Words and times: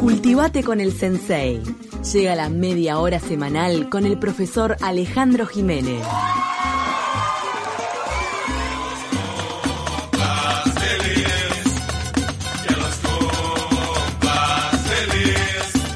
Cultivate 0.00 0.62
con 0.62 0.80
el 0.80 0.92
Sensei. 0.92 1.62
Llega 2.12 2.34
la 2.34 2.48
media 2.48 2.98
hora 2.98 3.18
semanal 3.20 3.88
con 3.88 4.04
el 4.04 4.18
profesor 4.18 4.76
Alejandro 4.82 5.46
Jiménez. 5.46 6.04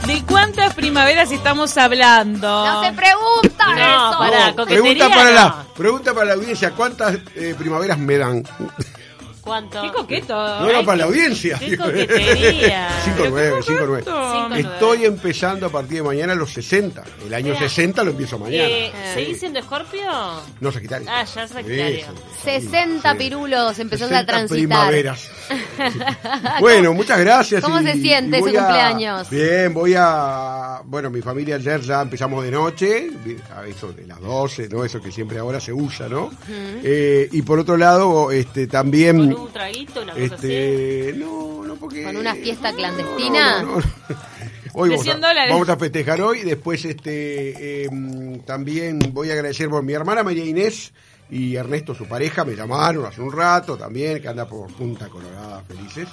¿De 0.06 0.22
cuántas 0.26 0.74
primaveras 0.74 1.30
estamos 1.30 1.76
hablando? 1.76 2.48
No 2.48 2.82
se 2.84 2.92
pregunta 2.92 3.66
No, 3.74 4.24
eso. 4.24 4.48
No, 4.48 4.56
coquetería 4.56 5.06
pregunta 5.06 5.08
para 5.10 5.30
no. 5.30 5.34
la 5.34 5.66
pregunta 5.76 6.14
para 6.14 6.26
la 6.26 6.32
audiencia, 6.34 6.70
¿cuántas 6.70 7.18
eh, 7.34 7.54
primaveras 7.58 7.98
me 7.98 8.16
dan? 8.16 8.42
¿Cuánto? 9.48 9.82
Qué 9.82 9.90
coqueto. 9.92 10.34
No, 10.34 10.72
no, 10.72 10.84
para 10.84 10.98
la 10.98 11.04
audiencia. 11.04 11.58
qué 11.58 11.76
coquetería. 11.76 12.88
5-9, 13.18 13.62
5-9. 13.62 14.04
Cinco, 14.04 14.54
Estoy 14.54 15.04
empezando 15.06 15.66
a 15.66 15.70
partir 15.70 15.96
de 15.98 16.02
mañana 16.04 16.34
los 16.34 16.52
60. 16.52 17.02
El 17.26 17.34
año 17.34 17.54
Mira. 17.54 17.58
60 17.68 18.04
lo 18.04 18.10
empiezo 18.12 18.38
mañana. 18.38 18.68
Eh, 18.68 18.92
¿Seguís 19.14 19.40
siendo 19.40 19.58
Escorpio? 19.58 20.02
No, 20.60 20.70
Sagitario. 20.72 21.08
Ah, 21.10 21.24
ya 21.24 21.48
Sagitario. 21.48 22.06
Sí, 22.44 22.50
60 22.60 23.12
sí. 23.12 23.18
pirulos 23.18 23.78
empezaste 23.78 24.14
a 24.14 24.18
60 24.20 24.26
transitar. 24.26 24.58
primaveras. 24.58 25.30
Bueno, 26.60 26.92
muchas 26.92 27.18
gracias. 27.20 27.62
¿Cómo 27.62 27.80
se 27.80 27.94
siente 27.94 28.38
ese 28.38 28.58
a- 28.58 28.60
cumpleaños? 28.62 29.30
Bien, 29.30 29.72
voy 29.72 29.94
a... 29.96 30.80
Bueno, 30.84 31.10
mi 31.10 31.20
familia 31.22 31.56
ayer 31.56 31.80
ya 31.80 32.02
empezamos 32.02 32.44
de 32.44 32.50
noche, 32.50 33.08
a 33.56 33.66
eso 33.66 33.92
de 33.92 34.06
las 34.06 34.20
12, 34.20 34.68
¿no? 34.68 34.84
Eso 34.84 35.00
que 35.00 35.10
siempre 35.12 35.38
ahora 35.38 35.60
se 35.60 35.72
usa, 35.72 36.08
¿no? 36.08 36.30
Eh, 36.48 37.28
y 37.32 37.42
por 37.42 37.58
otro 37.58 37.76
lado, 37.76 38.30
este 38.30 38.66
también... 38.66 39.34
¿Con 39.38 39.46
un 39.46 39.52
traguito, 39.52 40.02
una 40.02 40.12
cosa 40.12 40.34
Este, 40.34 41.14
no, 41.16 41.64
no 41.64 41.74
porque... 41.76 42.02
¿Con 42.02 42.16
una 42.16 42.34
fiesta 42.34 42.72
clandestina? 42.72 43.62
No, 43.62 43.76
no, 43.76 43.80
no. 43.80 44.16
Hoy 44.74 44.90
vamos 44.90 45.04
100 45.04 45.16
a, 45.16 45.28
dólares. 45.28 45.52
vamos 45.52 45.68
a 45.68 45.76
festejar 45.76 46.20
hoy. 46.20 46.42
Después, 46.42 46.84
este, 46.84 47.84
eh, 47.84 47.88
también 48.44 48.98
voy 49.12 49.30
a 49.30 49.32
agradecer 49.32 49.68
por 49.68 49.82
mi 49.82 49.92
hermana 49.92 50.22
María 50.22 50.44
Inés 50.44 50.92
y 51.30 51.56
Ernesto, 51.56 51.94
su 51.94 52.06
pareja, 52.06 52.44
me 52.44 52.54
llamaron 52.56 53.04
hace 53.06 53.20
un 53.20 53.32
rato 53.32 53.76
también, 53.76 54.20
que 54.22 54.28
anda 54.28 54.46
por 54.48 54.72
Punta 54.72 55.08
Colorada, 55.08 55.62
felices. 55.66 56.08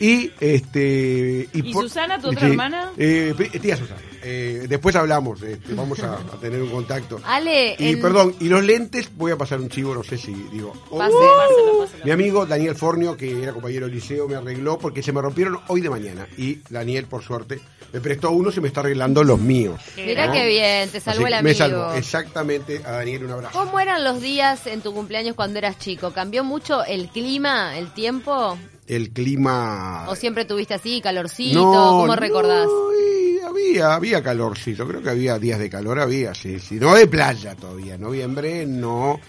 Y 0.00 0.30
este 0.38 1.48
¿Y 1.52 1.72
por- 1.72 1.82
Susana, 1.84 2.20
tu 2.20 2.28
otra 2.28 2.46
hermana? 2.46 2.92
eh, 2.96 3.34
tía 3.60 3.76
Susana. 3.76 4.00
Eh, 4.22 4.66
después 4.68 4.94
hablamos, 4.94 5.42
este, 5.42 5.74
vamos 5.74 5.98
a, 6.00 6.14
a 6.14 6.40
tener 6.40 6.60
un 6.62 6.70
contacto. 6.70 7.20
Ale, 7.24 7.74
Y 7.78 7.96
perdón, 7.96 8.34
y 8.38 8.48
los 8.48 8.62
lentes, 8.64 9.10
voy 9.16 9.32
a 9.32 9.36
pasar 9.36 9.60
un 9.60 9.68
chivo, 9.68 9.94
no 9.94 10.02
sé 10.04 10.16
si 10.16 10.32
digo. 10.52 10.72
Pase. 10.90 11.12
Pásalo, 11.14 11.78
pásalo. 11.80 12.04
Mi 12.04 12.10
amigo 12.12 12.46
Daniel 12.46 12.76
Fornio, 12.76 13.16
que 13.16 13.42
era 13.42 13.52
compañero 13.52 13.86
del 13.86 13.94
liceo, 13.96 14.28
me 14.28 14.36
arregló 14.36 14.78
porque 14.78 15.02
se 15.02 15.12
me 15.12 15.20
rompieron 15.20 15.58
hoy 15.68 15.80
de 15.80 15.90
mañana. 15.90 16.26
Y 16.36 16.60
Daniel, 16.70 17.06
por 17.06 17.22
suerte, 17.24 17.60
me 17.92 18.00
prestó 18.00 18.30
uno 18.32 18.50
y 18.54 18.60
me 18.60 18.68
está 18.68 18.80
arreglando 18.80 19.24
los 19.24 19.38
míos. 19.40 19.80
Mirá 19.96 20.26
¿no? 20.26 20.32
qué 20.32 20.46
bien, 20.46 20.90
te 20.90 21.00
salvó 21.00 21.24
Así 21.26 21.32
el 21.34 21.38
que 21.38 21.42
Me 21.42 21.50
amigo. 21.50 21.58
salvó, 21.58 21.92
exactamente. 21.94 22.82
A 22.84 22.92
Daniel 22.92 23.24
un 23.24 23.30
abrazo. 23.32 23.58
¿Cómo 23.58 23.80
eran 23.80 24.04
los 24.04 24.20
días 24.20 24.66
en 24.66 24.80
tu 24.82 24.92
cumpleaños 24.92 25.34
cuando 25.34 25.58
eras 25.58 25.78
chico? 25.78 26.12
¿Cambió 26.12 26.44
mucho 26.44 26.84
el 26.84 27.08
clima, 27.08 27.78
el 27.78 27.92
tiempo? 27.94 28.58
El 28.86 29.10
clima... 29.10 30.06
¿O 30.08 30.16
siempre 30.16 30.44
tuviste 30.44 30.74
así, 30.74 31.00
calorcito? 31.00 31.60
No, 31.62 32.00
¿Cómo 32.00 32.16
recordás? 32.16 32.66
no, 32.66 32.88
y 32.94 33.38
había, 33.46 33.94
había 33.94 34.22
calorcito, 34.22 34.86
creo 34.86 35.02
que 35.02 35.10
había 35.10 35.38
días 35.38 35.58
de 35.58 35.68
calor, 35.70 35.98
había, 36.00 36.34
sí, 36.34 36.58
sí. 36.58 36.76
No 36.76 36.94
de 36.94 37.06
playa 37.06 37.54
todavía, 37.54 37.98
noviembre 37.98 38.64
no, 38.66 39.20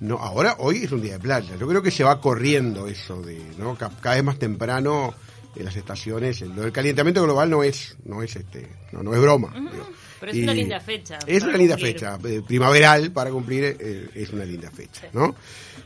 no, 0.00 0.16
ahora, 0.18 0.56
hoy 0.58 0.84
es 0.84 0.92
un 0.92 1.00
día 1.02 1.14
de 1.14 1.18
playa. 1.20 1.56
Yo 1.58 1.66
creo 1.66 1.82
que 1.82 1.90
se 1.90 2.04
va 2.04 2.20
corriendo 2.20 2.86
eso 2.86 3.20
de, 3.22 3.40
¿no? 3.58 3.76
Ca- 3.76 3.90
Cada 4.00 4.16
vez 4.16 4.24
más 4.24 4.38
temprano 4.38 5.14
en 5.58 5.64
las 5.64 5.76
estaciones, 5.76 6.40
el- 6.42 6.72
calentamiento 6.72 7.22
global 7.22 7.50
no 7.50 7.62
es, 7.62 7.96
no 8.04 8.22
es 8.22 8.36
este, 8.36 8.68
no, 8.92 9.02
no 9.02 9.14
es 9.14 9.20
broma. 9.20 9.52
digo. 9.54 9.88
Pero 10.20 10.32
es 10.32 10.38
una 10.38 10.52
linda 10.54 10.80
fecha 10.80 11.16
Es 11.28 11.44
una 11.44 11.56
linda 11.56 11.74
cumplir. 11.76 11.92
fecha, 11.94 12.18
eh, 12.24 12.42
primaveral 12.44 13.12
para 13.12 13.30
cumplir, 13.30 13.76
eh, 13.78 14.08
es 14.16 14.30
una 14.32 14.44
linda 14.44 14.68
fecha, 14.70 15.02
¿no? 15.12 15.34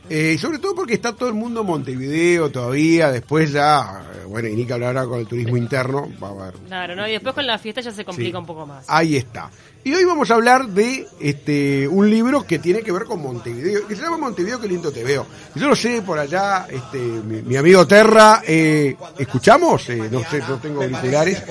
Eh, 0.09 0.37
sobre 0.39 0.57
todo 0.57 0.73
porque 0.73 0.95
está 0.95 1.15
todo 1.15 1.29
el 1.29 1.35
mundo 1.35 1.61
en 1.61 1.67
Montevideo 1.67 2.49
todavía, 2.49 3.11
después 3.11 3.51
ya, 3.51 4.03
eh, 4.15 4.25
bueno, 4.25 4.47
y 4.47 4.55
ni 4.55 4.65
que 4.65 4.73
hablar 4.73 4.97
ahora 4.97 5.07
con 5.09 5.19
el 5.19 5.27
turismo 5.27 5.55
interno, 5.55 6.11
va 6.21 6.29
a 6.29 6.31
haber 6.31 6.53
Claro, 6.65 6.95
¿no? 6.95 7.07
Y 7.07 7.11
después 7.11 7.35
con 7.35 7.45
la 7.45 7.59
fiesta 7.59 7.81
ya 7.81 7.91
se 7.91 8.03
complica 8.03 8.31
Sí. 8.37 8.39
un 8.39 8.45
poco 8.47 8.65
más. 8.65 8.85
Ahí 8.87 9.17
está. 9.17 9.51
Y 9.85 9.93
hoy 9.93 10.05
vamos 10.05 10.31
a 10.31 10.35
hablar 10.35 10.67
de 10.67 11.05
este 11.19 11.85
un 11.89 12.09
libro 12.09 12.43
que 12.47 12.57
tiene 12.57 12.81
que 12.81 12.91
ver 12.93 13.03
con 13.03 13.21
Montevideo, 13.21 13.85
que 13.85 13.97
se 13.97 14.01
llama 14.01 14.17
Montevideo, 14.17 14.61
qué 14.61 14.67
lindo 14.69 14.93
te 14.93 15.03
veo. 15.03 15.27
Yo 15.55 15.67
lo 15.67 15.75
sé, 15.75 16.01
por 16.01 16.17
allá, 16.17 16.67
este, 16.69 16.99
mi, 16.99 17.41
mi 17.41 17.57
amigo 17.57 17.85
Terra, 17.85 18.41
eh, 18.47 18.95
¿escuchamos? 19.17 19.89
Eh, 19.89 20.07
no 20.09 20.23
sé, 20.23 20.39
no 20.39 20.57
tengo 20.57 20.83
auriculares. 20.83 21.43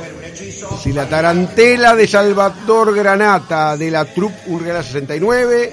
Si 0.82 0.94
la 0.94 1.06
tarantela 1.06 1.94
de 1.94 2.08
Salvador 2.08 2.94
Granata, 2.94 3.76
de 3.76 3.90
la 3.90 4.06
Troupe 4.06 4.38
Urgela 4.46 4.82
69, 4.82 5.72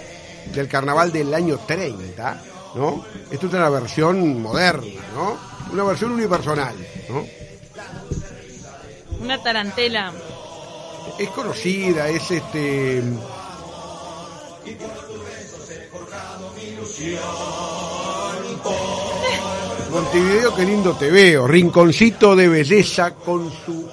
del 0.54 0.68
carnaval 0.68 1.14
del 1.14 1.34
año 1.34 1.60
30, 1.66 2.42
¿no? 2.76 3.06
Esto 3.32 3.48
es 3.48 3.54
una 3.54 3.70
versión 3.70 4.42
moderna, 4.42 5.02
¿no? 5.16 5.38
Una 5.72 5.84
versión 5.86 6.12
unipersonal, 6.12 6.76
¿no? 7.08 7.26
Una 9.22 9.42
tarantela. 9.42 10.12
Es 11.18 11.30
conocida, 11.30 12.08
es 12.10 12.30
este. 12.32 13.02
Montevideo, 19.92 20.56
qué 20.56 20.66
lindo 20.66 20.94
te 20.94 21.10
veo. 21.10 21.48
Rinconcito 21.48 22.36
de 22.36 22.48
belleza 22.48 23.16
con 23.16 23.52
su 23.66 23.90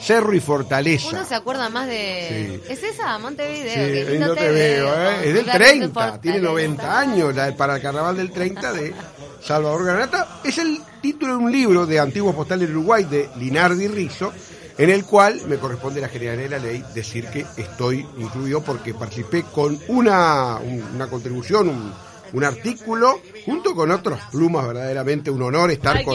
cerro 0.00 0.34
y 0.34 0.40
fortaleza. 0.40 1.08
Uno 1.10 1.24
se 1.24 1.34
acuerda 1.34 1.68
más 1.68 1.86
de... 1.86 2.60
Sí. 2.66 2.72
¿Es 2.72 2.82
esa, 2.82 3.18
Montevideo? 3.18 3.74
Sí, 3.74 4.04
Qué 4.04 4.06
lindo 4.10 4.34
te 4.34 4.48
veo, 4.50 4.88
¿eh? 4.94 5.16
Es 5.28 5.34
del 5.34 5.42
Lugar 5.46 5.58
de 5.58 5.64
30, 5.64 5.86
fortaleza. 5.88 6.20
tiene 6.20 6.38
90 6.40 6.98
años, 6.98 7.34
la- 7.34 7.56
para 7.56 7.76
el 7.76 7.82
carnaval 7.82 8.16
del 8.16 8.30
30 8.30 8.72
de 8.72 8.94
Salvador 9.42 9.84
Granata. 9.84 10.40
Es 10.44 10.58
el 10.58 10.80
título 11.00 11.36
de 11.38 11.44
un 11.44 11.52
libro 11.52 11.86
de 11.86 12.00
Antiguos 12.00 12.34
Postales 12.34 12.68
de 12.68 12.74
Uruguay 12.74 13.04
de 13.04 13.28
Linardi 13.36 13.86
Rizzo, 13.88 14.32
en 14.78 14.90
el 14.90 15.04
cual 15.04 15.40
me 15.46 15.56
corresponde 15.58 16.00
la 16.00 16.08
generalidad 16.08 16.42
de 16.44 16.48
la 16.48 16.58
ley 16.58 16.84
decir 16.94 17.26
que 17.28 17.46
estoy 17.56 18.06
incluido 18.18 18.62
porque 18.62 18.92
participé 18.94 19.42
con 19.44 19.78
una, 19.88 20.56
un- 20.56 20.82
una 20.94 21.06
contribución, 21.08 21.68
un, 21.68 21.92
un 22.32 22.44
artículo, 22.44 23.20
junto 23.46 23.74
con 23.74 23.90
otros 23.92 24.18
plumas, 24.32 24.66
verdaderamente 24.66 25.30
un 25.30 25.42
honor 25.42 25.70
estar 25.70 25.96
Ay, 25.96 26.04
con. 26.04 26.14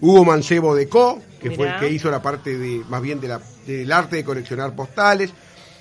Hugo 0.00 0.24
Mancebo 0.24 0.74
de 0.74 0.88
Co, 0.88 1.20
que 1.40 1.50
fue 1.52 1.68
el 1.68 1.78
que 1.80 1.88
hizo 1.90 2.10
la 2.10 2.20
parte 2.20 2.58
de, 2.58 2.82
más 2.88 3.00
bien 3.00 3.20
de 3.20 3.28
la, 3.28 3.40
del 3.66 3.90
arte 3.90 4.16
de 4.16 4.24
coleccionar 4.24 4.74
postales. 4.76 5.30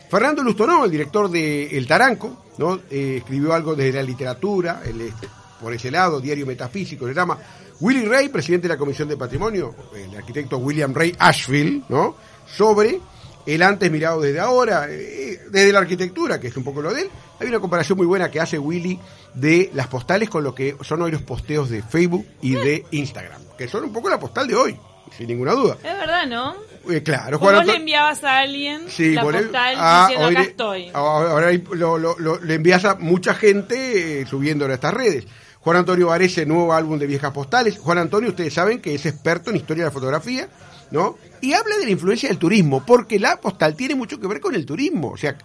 Fernando 0.10 0.44
Lustonó, 0.44 0.86
el 0.86 0.92
director 0.92 1.30
de 1.30 1.76
El 1.78 1.88
Taranco, 1.88 2.46
¿no? 2.58 2.80
Eh, 2.90 3.16
escribió 3.18 3.54
algo 3.54 3.76
desde 3.76 3.94
la 3.98 4.04
literatura, 4.04 4.82
el, 4.86 5.02
este, 5.02 5.28
por 5.60 5.74
ese 5.74 5.90
lado, 5.92 6.22
Diario 6.22 6.46
Metafísico, 6.46 7.06
le 7.08 7.14
llama. 7.14 7.38
Willy 7.84 8.06
Ray, 8.06 8.30
presidente 8.30 8.70
de 8.70 8.74
la 8.74 8.78
Comisión 8.78 9.10
de 9.10 9.18
Patrimonio, 9.18 9.76
el 9.94 10.16
arquitecto 10.16 10.58
William 10.58 10.94
Ray 10.94 11.14
Ashfield, 11.20 11.84
¿no? 11.90 12.16
Sobre 12.48 12.98
el 13.46 13.62
antes 13.62 13.92
mirado 13.92 14.22
desde 14.22 14.40
ahora, 14.40 14.88
eh, 14.90 15.38
desde 15.50 15.74
la 15.74 15.80
arquitectura, 15.80 16.40
que 16.40 16.48
es 16.48 16.56
un 16.56 16.64
poco 16.64 16.82
lo 16.82 16.94
de 16.94 17.02
él. 17.02 17.10
Hay 17.42 17.48
una 17.50 17.60
comparación 17.60 17.98
muy 17.98 18.08
buena 18.08 18.32
que 18.32 18.40
hace 18.40 18.58
Willy 18.58 18.98
de 19.34 19.70
las 19.74 19.88
postales 19.88 20.30
con 20.30 20.46
lo 20.46 20.56
que 20.56 20.78
son 20.82 21.02
hoy 21.02 21.12
los 21.12 21.24
posteos 21.24 21.70
de 21.70 21.84
Facebook 21.84 22.26
y 22.42 22.54
de 22.54 22.86
Instagram, 22.92 23.42
que 23.58 23.68
son 23.68 23.84
un 23.84 23.92
poco 23.92 24.08
la 24.10 24.18
postal 24.18 24.48
de 24.48 24.56
hoy, 24.56 24.78
sin 25.18 25.28
ninguna 25.28 25.52
duda. 25.52 25.76
Es 25.84 25.98
verdad, 25.98 26.26
¿no? 26.26 26.56
Eh, 26.90 27.04
claro, 27.04 27.38
Vos 27.38 27.50
Juan 27.50 27.66
le 27.66 27.72
Anto- 27.74 27.80
enviabas 27.82 28.24
a 28.24 28.38
alguien 28.40 28.84
Sí, 28.88 29.14
la 29.14 29.24
postal 29.24 29.76
ah, 29.78 30.06
diciendo 30.08 30.28
acá 30.30 30.40
le- 30.42 30.46
estoy. 30.50 30.90
Ahora 30.94 31.32
ahora 31.32 31.52
lo, 31.74 31.98
lo- 31.98 32.16
lo- 32.18 32.40
le 32.40 32.54
envías 32.54 32.86
a 32.86 32.96
mucha 32.96 33.34
gente 33.34 34.22
eh, 34.22 34.26
subiéndolo 34.26 34.72
a 34.72 34.76
estas 34.76 34.94
redes. 34.94 35.26
Juan 35.64 35.78
Antonio 35.78 36.08
Varese, 36.08 36.46
nuevo 36.46 36.74
álbum 36.74 37.00
de 37.00 37.08
viejas 37.08 37.32
postales. 37.32 37.78
Juan 37.78 37.98
Antonio, 37.98 38.30
ustedes 38.30 38.54
saben 38.54 38.82
que 38.82 38.96
es 38.96 39.06
experto 39.06 39.50
en 39.50 39.56
historia 39.56 39.86
de 39.86 39.90
la 39.90 39.94
fotografía, 39.94 40.50
¿no? 40.92 41.18
Y 41.40 41.54
habla 41.54 41.78
de 41.78 41.86
la 41.86 41.92
influencia 41.92 42.28
del 42.28 42.38
turismo, 42.38 42.86
porque 42.86 43.18
la 43.18 43.40
postal 43.40 43.76
tiene 43.76 43.96
mucho 43.96 44.20
que 44.20 44.28
ver 44.28 44.42
con 44.42 44.56
el 44.56 44.66
turismo. 44.66 45.12
O 45.12 45.18
sea, 45.18 45.38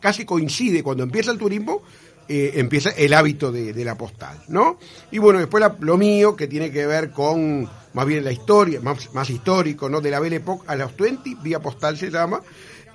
casi 0.00 0.24
coincide 0.24 0.84
cuando 0.84 1.02
empieza 1.02 1.32
el 1.32 1.38
turismo, 1.38 1.82
eh, 2.28 2.52
empieza 2.54 2.90
el 2.90 3.12
hábito 3.14 3.50
de, 3.50 3.84
la 3.84 3.96
postal, 3.96 4.40
¿no? 4.46 4.78
Y 5.10 5.18
bueno, 5.18 5.40
después 5.40 5.62
lo 5.80 5.96
mío, 5.96 6.36
que 6.36 6.46
tiene 6.46 6.70
que 6.70 6.86
ver 6.86 7.10
con 7.10 7.68
más 7.94 8.06
bien 8.06 8.24
la 8.24 8.32
historia, 8.32 8.80
más, 8.80 9.12
más 9.12 9.28
histórico, 9.28 9.88
¿no? 9.88 10.00
De 10.00 10.10
la 10.10 10.20
Belle 10.20 10.36
Époque 10.36 10.64
a 10.68 10.76
los 10.76 10.96
20, 10.96 11.36
vía 11.42 11.60
postal 11.60 11.98
se 11.98 12.10
llama. 12.10 12.40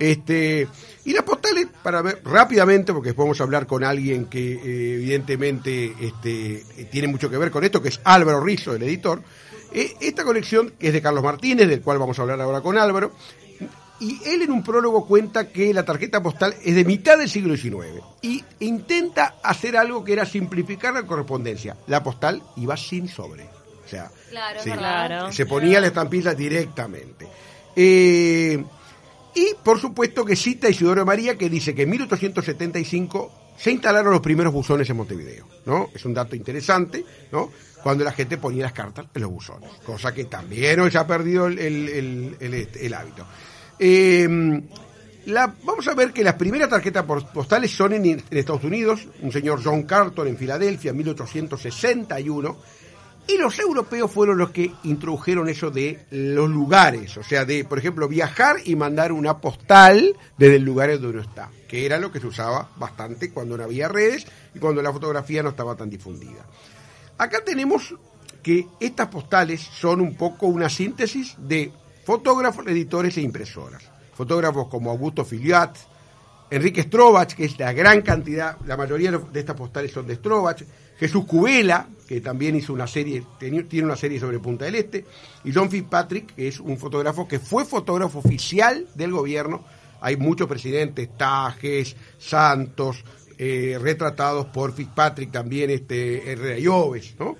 Este, 0.00 0.66
y 1.04 1.12
las 1.12 1.24
postales, 1.24 1.68
para 1.82 2.00
ver 2.00 2.22
rápidamente, 2.24 2.94
porque 2.94 3.10
después 3.10 3.26
vamos 3.26 3.40
a 3.40 3.44
hablar 3.44 3.66
con 3.66 3.84
alguien 3.84 4.24
que 4.26 4.54
eh, 4.54 4.94
evidentemente 4.94 5.94
este, 6.00 6.64
tiene 6.90 7.06
mucho 7.06 7.28
que 7.28 7.36
ver 7.36 7.50
con 7.50 7.62
esto, 7.64 7.82
que 7.82 7.90
es 7.90 8.00
Álvaro 8.02 8.40
Rizzo, 8.40 8.74
el 8.74 8.82
editor. 8.82 9.22
Eh, 9.72 9.94
esta 10.00 10.24
colección 10.24 10.72
que 10.78 10.88
es 10.88 10.94
de 10.94 11.02
Carlos 11.02 11.22
Martínez, 11.22 11.68
del 11.68 11.82
cual 11.82 11.98
vamos 11.98 12.18
a 12.18 12.22
hablar 12.22 12.40
ahora 12.40 12.62
con 12.62 12.78
Álvaro. 12.78 13.12
Y 14.00 14.18
él 14.26 14.40
en 14.40 14.50
un 14.50 14.64
prólogo 14.64 15.06
cuenta 15.06 15.50
que 15.50 15.74
la 15.74 15.84
tarjeta 15.84 16.22
postal 16.22 16.54
es 16.64 16.74
de 16.74 16.86
mitad 16.86 17.18
del 17.18 17.28
siglo 17.28 17.54
XIX 17.54 18.02
y 18.22 18.42
intenta 18.60 19.34
hacer 19.42 19.76
algo 19.76 20.02
que 20.02 20.14
era 20.14 20.24
simplificar 20.24 20.94
la 20.94 21.02
correspondencia. 21.02 21.76
La 21.86 22.02
postal 22.02 22.42
iba 22.56 22.74
sin 22.78 23.06
sobre. 23.06 23.44
O 23.44 23.88
sea, 23.88 24.10
Claro, 24.30 24.60
sí. 24.62 24.70
Claro. 24.70 25.32
se 25.32 25.44
ponía 25.44 25.78
la 25.80 25.88
estampilla 25.88 26.32
directamente. 26.32 27.28
Eh, 27.76 28.64
y 29.34 29.54
por 29.62 29.78
supuesto 29.80 30.24
que 30.24 30.36
cita 30.36 30.68
Isidoro 30.68 31.04
María 31.06 31.36
que 31.38 31.48
dice 31.50 31.74
que 31.74 31.82
en 31.82 31.90
1875 31.90 33.32
se 33.56 33.70
instalaron 33.72 34.12
los 34.12 34.20
primeros 34.22 34.52
buzones 34.52 34.88
en 34.90 34.96
Montevideo, 34.96 35.46
¿no? 35.66 35.88
Es 35.94 36.04
un 36.04 36.14
dato 36.14 36.34
interesante, 36.34 37.04
¿no? 37.30 37.50
Cuando 37.82 38.04
la 38.04 38.12
gente 38.12 38.36
ponía 38.38 38.64
las 38.64 38.72
cartas 38.72 39.06
en 39.14 39.22
los 39.22 39.30
buzones, 39.30 39.70
cosa 39.84 40.12
que 40.14 40.24
también 40.24 40.80
hoy 40.80 40.90
se 40.90 40.98
ha 40.98 41.06
perdido 41.06 41.46
el, 41.46 41.58
el- 41.58 42.36
el- 42.40 42.54
este, 42.54 42.94
hábito. 42.94 43.26
La- 45.26 45.54
vamos 45.64 45.86
a 45.86 45.94
ver 45.94 46.12
que 46.12 46.24
las 46.24 46.34
primeras 46.34 46.68
tarjetas 46.70 47.04
postales 47.04 47.70
son 47.70 47.92
en, 47.92 48.04
en 48.06 48.22
Estados 48.30 48.64
Unidos, 48.64 49.06
un 49.20 49.30
señor 49.30 49.60
John 49.62 49.82
Carter 49.82 50.26
en 50.26 50.36
Filadelfia, 50.38 50.90
en 50.92 50.96
1861, 50.96 52.56
y 53.26 53.38
los 53.38 53.58
europeos 53.58 54.10
fueron 54.10 54.38
los 54.38 54.50
que 54.50 54.72
introdujeron 54.82 55.48
eso 55.48 55.70
de 55.70 56.04
los 56.10 56.48
lugares, 56.50 57.16
o 57.16 57.22
sea, 57.22 57.44
de, 57.44 57.64
por 57.64 57.78
ejemplo, 57.78 58.08
viajar 58.08 58.56
y 58.64 58.76
mandar 58.76 59.12
una 59.12 59.38
postal 59.38 60.16
desde 60.36 60.56
el 60.56 60.62
lugar 60.62 60.90
donde 60.92 61.08
uno 61.08 61.20
está, 61.20 61.50
que 61.68 61.86
era 61.86 61.98
lo 61.98 62.10
que 62.10 62.20
se 62.20 62.26
usaba 62.26 62.70
bastante 62.76 63.30
cuando 63.30 63.56
no 63.56 63.64
había 63.64 63.88
redes 63.88 64.26
y 64.54 64.58
cuando 64.58 64.82
la 64.82 64.92
fotografía 64.92 65.42
no 65.42 65.50
estaba 65.50 65.76
tan 65.76 65.90
difundida. 65.90 66.44
Acá 67.18 67.44
tenemos 67.44 67.94
que 68.42 68.66
estas 68.80 69.08
postales 69.08 69.60
son 69.60 70.00
un 70.00 70.16
poco 70.16 70.46
una 70.46 70.68
síntesis 70.68 71.36
de 71.38 71.72
fotógrafos, 72.04 72.66
editores 72.66 73.16
e 73.18 73.20
impresoras. 73.20 73.82
Fotógrafos 74.14 74.68
como 74.68 74.90
Augusto 74.90 75.24
Filiat, 75.24 75.76
Enrique 76.50 76.82
Strovach, 76.82 77.34
que 77.34 77.44
es 77.44 77.58
la 77.58 77.72
gran 77.72 78.02
cantidad, 78.02 78.56
la 78.66 78.76
mayoría 78.76 79.12
de 79.12 79.40
estas 79.40 79.56
postales 79.56 79.92
son 79.92 80.06
de 80.06 80.16
Strovach, 80.16 80.62
Jesús 80.98 81.24
Cubela, 81.24 81.88
que 82.06 82.20
también 82.20 82.56
hizo 82.56 82.72
una 82.72 82.86
serie, 82.86 83.22
tiene 83.38 83.64
una 83.84 83.96
serie 83.96 84.18
sobre 84.20 84.38
Punta 84.38 84.64
del 84.66 84.74
Este, 84.74 85.04
y 85.44 85.52
John 85.52 85.70
Fitzpatrick, 85.70 86.34
que 86.34 86.48
es 86.48 86.60
un 86.60 86.76
fotógrafo 86.76 87.26
que 87.28 87.38
fue 87.38 87.64
fotógrafo 87.64 88.18
oficial 88.18 88.86
del 88.94 89.12
gobierno. 89.12 89.64
Hay 90.02 90.16
muchos 90.16 90.48
presidentes, 90.48 91.08
Tajes, 91.16 91.94
Santos, 92.18 93.04
eh, 93.38 93.78
retratados 93.80 94.46
por 94.46 94.72
Fitzpatrick, 94.74 95.30
también 95.30 95.70
este 95.70 96.32
Herrera 96.32 96.58
y 96.58 96.66
Oves, 96.66 97.14
¿no? 97.18 97.36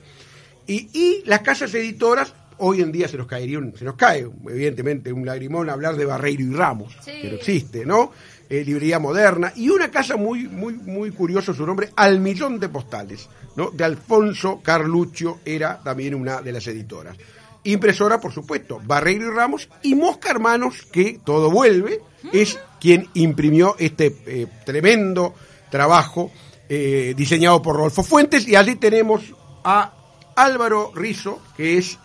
Y, 0.67 0.89
y 0.93 1.23
las 1.27 1.41
casas 1.41 1.75
editoras, 1.75 2.33
hoy 2.59 2.81
en 2.81 2.93
día 2.93 3.09
se 3.09 3.17
nos 3.19 3.27
caería 3.27 3.59
un- 3.59 3.77
se 3.77 3.85
nos 3.85 3.97
cae, 3.97 4.27
evidentemente, 4.49 5.13
un 5.13 5.27
lagrimón 5.27 5.69
hablar 5.69 5.97
de 5.97 6.05
Barreiro 6.07 6.43
y 6.43 6.55
Ramos, 6.55 6.95
que 7.21 7.29
no 7.29 7.35
existe, 7.37 7.85
¿no? 7.85 8.13
Eh, 8.53 8.65
librería 8.65 8.99
moderna, 8.99 9.53
y 9.55 9.69
una 9.69 9.93
casa 9.93 10.17
muy, 10.17 10.49
muy, 10.49 10.75
muy 10.75 11.13
curioso 11.13 11.55
su 11.55 11.65
nombre, 11.65 11.91
Al 11.95 12.19
Millón 12.19 12.59
de 12.59 12.69
Postales, 12.69 13.29
¿no? 13.55 13.71
De 13.71 13.85
Alfonso 13.85 14.61
Carluccio 14.61 15.39
era 15.45 15.81
también 15.85 16.17
una 16.17 16.43
de 16.43 16.51
las 16.51 16.67
editoras. 16.67 17.17
Impresora, 17.63 18.21
por 18.21 18.33
supuesto, 18.33 18.81
Barreiro 18.85 19.29
y 19.29 19.37
Ramos, 19.37 19.69
y 19.85 19.95
Mosca 19.95 20.33
Hermanos, 20.33 20.85
que 20.91 21.21
todo 21.23 21.49
vuelve, 21.49 22.01
es 22.33 22.59
quien 22.81 23.09
imprimió 23.15 23.77
este 23.79 24.17
eh, 24.27 24.49
tremendo 24.67 25.33
trabajo 25.71 26.33
eh, 26.69 27.15
diseñado 27.17 27.63
por 27.63 27.77
Rodolfo 27.77 28.03
Fuentes, 28.03 28.49
y 28.49 28.57
allí 28.57 28.75
tenemos 28.75 29.33
a 29.63 29.93
Álvaro 30.35 30.91
Rizo, 30.93 31.41
que 31.57 31.79
es 31.79 32.01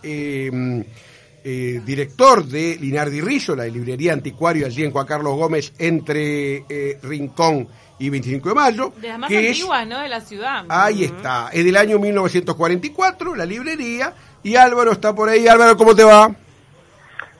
eh, 1.48 1.80
director 1.86 2.44
de 2.44 2.76
Linardi 2.80 3.20
Rizo, 3.20 3.54
la 3.54 3.66
librería 3.66 4.12
anticuario 4.12 4.66
allí 4.66 4.82
en 4.82 4.90
Juan 4.90 5.06
Carlos 5.06 5.36
Gómez, 5.36 5.72
entre 5.78 6.64
eh, 6.68 6.98
Rincón 7.04 7.68
y 8.00 8.10
25 8.10 8.48
de 8.48 8.54
Mayo. 8.56 8.92
De 9.00 9.06
las 9.08 9.18
más 9.20 9.28
que 9.28 9.38
es- 9.48 9.56
antiguas, 9.56 9.86
¿no? 9.86 10.00
De 10.00 10.08
la 10.08 10.20
ciudad. 10.20 10.64
Ahí 10.68 11.04
está, 11.04 11.50
es 11.52 11.64
del 11.64 11.76
año 11.76 12.00
1944, 12.00 13.36
la 13.36 13.46
librería, 13.46 14.12
y 14.42 14.56
Álvaro 14.56 14.90
está 14.90 15.14
por 15.14 15.28
ahí. 15.28 15.46
Álvaro, 15.46 15.76
¿cómo 15.76 15.94
te 15.94 16.02
va? 16.02 16.34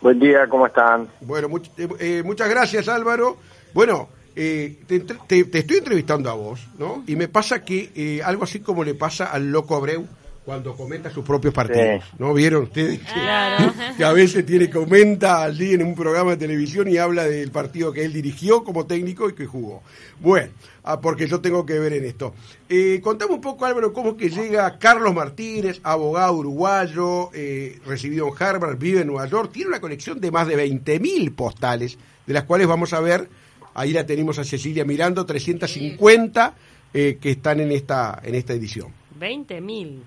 Buen 0.01 0.21
día, 0.21 0.47
¿cómo 0.49 0.67
están? 0.69 1.09
Bueno, 1.23 1.49
much- 1.49 1.71
eh, 1.99 2.23
muchas 2.25 2.49
gracias 2.49 2.87
Álvaro. 2.89 3.39
Bueno, 3.75 4.09
eh, 4.37 4.79
te, 4.87 4.97
entre- 4.97 5.17
te- 5.27 5.45
te 5.45 5.59
estoy 5.59 5.79
entrevistando 5.79 6.31
a 6.31 6.35
vos, 6.35 6.61
¿no? 6.79 7.03
Y 7.09 7.17
me 7.17 7.27
pasa 7.29 7.65
que 7.65 7.91
eh, 7.97 8.21
algo 8.23 8.45
así 8.45 8.61
como 8.61 8.85
le 8.85 8.95
pasa 8.95 9.27
al 9.33 9.51
loco 9.51 9.75
Abreu 9.75 10.07
cuando 10.47 10.77
comenta 10.77 11.11
sus 11.11 11.25
propios 11.25 11.53
partidos, 11.53 12.05
Sí. 12.05 12.17
¿no? 12.21 12.33
¿Vieron 12.33 12.63
ustedes? 12.63 13.01
Que, 13.01 13.13
Claro. 13.13 13.75
que 13.97 14.05
a 14.05 14.13
veces 14.13 14.47
tiene 14.47 14.71
comenta 14.71 15.43
allí 15.43 15.75
en 15.75 15.83
un 15.83 15.97
programa 15.97 16.31
de 16.31 16.37
televisión 16.37 16.87
y 16.89 16.99
habla 16.99 17.25
del 17.25 17.51
partido 17.51 17.93
que 17.93 18.05
él 18.05 18.13
dirigió 18.13 18.63
como 18.63 18.87
técnico 18.87 19.29
y 19.29 19.35
que 19.35 19.45
jugó. 19.45 19.83
Bueno, 20.21 20.51
ah, 20.85 21.01
porque 21.01 21.27
yo 21.27 21.41
tengo 21.41 21.67
que 21.67 21.81
ver 21.81 21.95
en 21.95 22.05
esto. 22.05 22.33
Eh, 22.69 23.01
contame 23.03 23.35
un 23.35 23.41
poco, 23.41 23.67
Álvaro, 23.67 23.93
cómo 23.93 24.17
que 24.17 24.31
llega 24.31 24.79
Carlos 24.79 25.13
Martínez, 25.13 25.81
abogado 25.83 26.35
uruguayo, 26.35 27.31
eh, 27.35 27.81
recibido 27.85 28.29
en 28.29 28.35
Harvard, 28.41 28.79
vive 28.79 29.01
en 29.01 29.09
Nueva 29.09 29.27
York, 29.27 29.51
tiene 29.53 29.71
una 29.71 29.81
colección 29.81 30.21
de 30.21 30.31
más 30.31 30.47
de 30.47 30.57
20.000 30.57 31.35
postales, 31.35 31.99
de 32.25 32.33
las 32.33 32.45
cuales 32.45 32.69
vamos 32.69 32.93
a 32.93 33.01
ver, 33.01 33.29
ahí 33.75 33.93
la 33.93 34.07
tenemos 34.07 34.39
a 34.39 34.45
Cecilia 34.45 34.85
mirando, 34.85 35.27
350 35.27 36.55
eh, 36.95 37.19
que 37.21 37.33
están 37.33 37.59
en 37.59 37.73
esta, 37.73 38.21
en 38.23 38.37
esta 38.37 38.53
edición. 38.53 38.93
20 39.19 39.61
mil. 39.61 40.03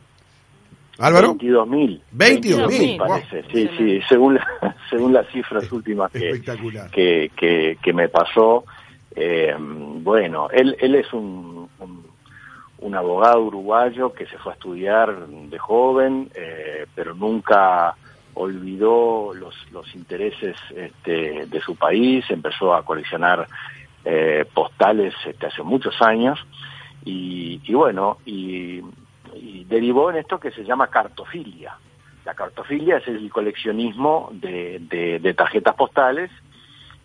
Álvaro. 0.99 1.35
22.000. 1.35 2.01
22.000, 2.15 2.97
parece. 2.97 3.41
wow. 3.41 3.51
Sí, 3.51 3.69
sí, 3.77 3.99
según, 4.07 4.35
la- 4.35 4.75
según 4.89 5.13
las 5.13 5.27
cifras 5.29 5.71
últimas 5.71 6.11
que, 6.11 6.29
Espectacular. 6.29 6.89
que, 6.91 7.31
que, 7.35 7.77
que 7.81 7.93
me 7.93 8.09
pasó. 8.09 8.63
eh, 9.15 9.55
bueno, 9.59 10.49
él, 10.51 10.75
él 10.79 10.95
es 10.95 11.11
un, 11.13 11.69
un, 11.79 12.05
un 12.79 12.95
abogado 12.95 13.41
uruguayo 13.43 14.13
que 14.13 14.25
se 14.27 14.37
fue 14.37 14.53
a 14.53 14.55
estudiar 14.55 15.27
de 15.27 15.57
joven, 15.57 16.29
eh, 16.35 16.85
pero 16.95 17.13
nunca 17.13 17.95
olvidó 18.35 19.33
los, 19.33 19.53
los 19.71 19.93
intereses 19.95 20.55
este, 20.75 21.45
de 21.47 21.61
su 21.61 21.75
país, 21.75 22.23
empezó 22.29 22.73
a 22.73 22.83
coleccionar 22.85 23.47
eh, 24.05 24.45
postales 24.53 25.13
este, 25.25 25.47
hace 25.47 25.61
muchos 25.63 26.01
años 26.01 26.39
y, 27.03 27.59
y 27.65 27.73
bueno, 27.73 28.17
y, 28.25 28.79
y 29.35 29.63
derivó 29.65 30.09
en 30.09 30.17
esto 30.17 30.39
que 30.39 30.51
se 30.51 30.63
llama 30.63 30.87
cartofilia. 30.87 31.75
La 32.25 32.33
cartofilia 32.33 32.97
es 32.97 33.07
el 33.07 33.29
coleccionismo 33.31 34.29
de, 34.33 34.79
de- 35.21 35.33
tarjetas 35.33 35.75
postales 35.75 36.29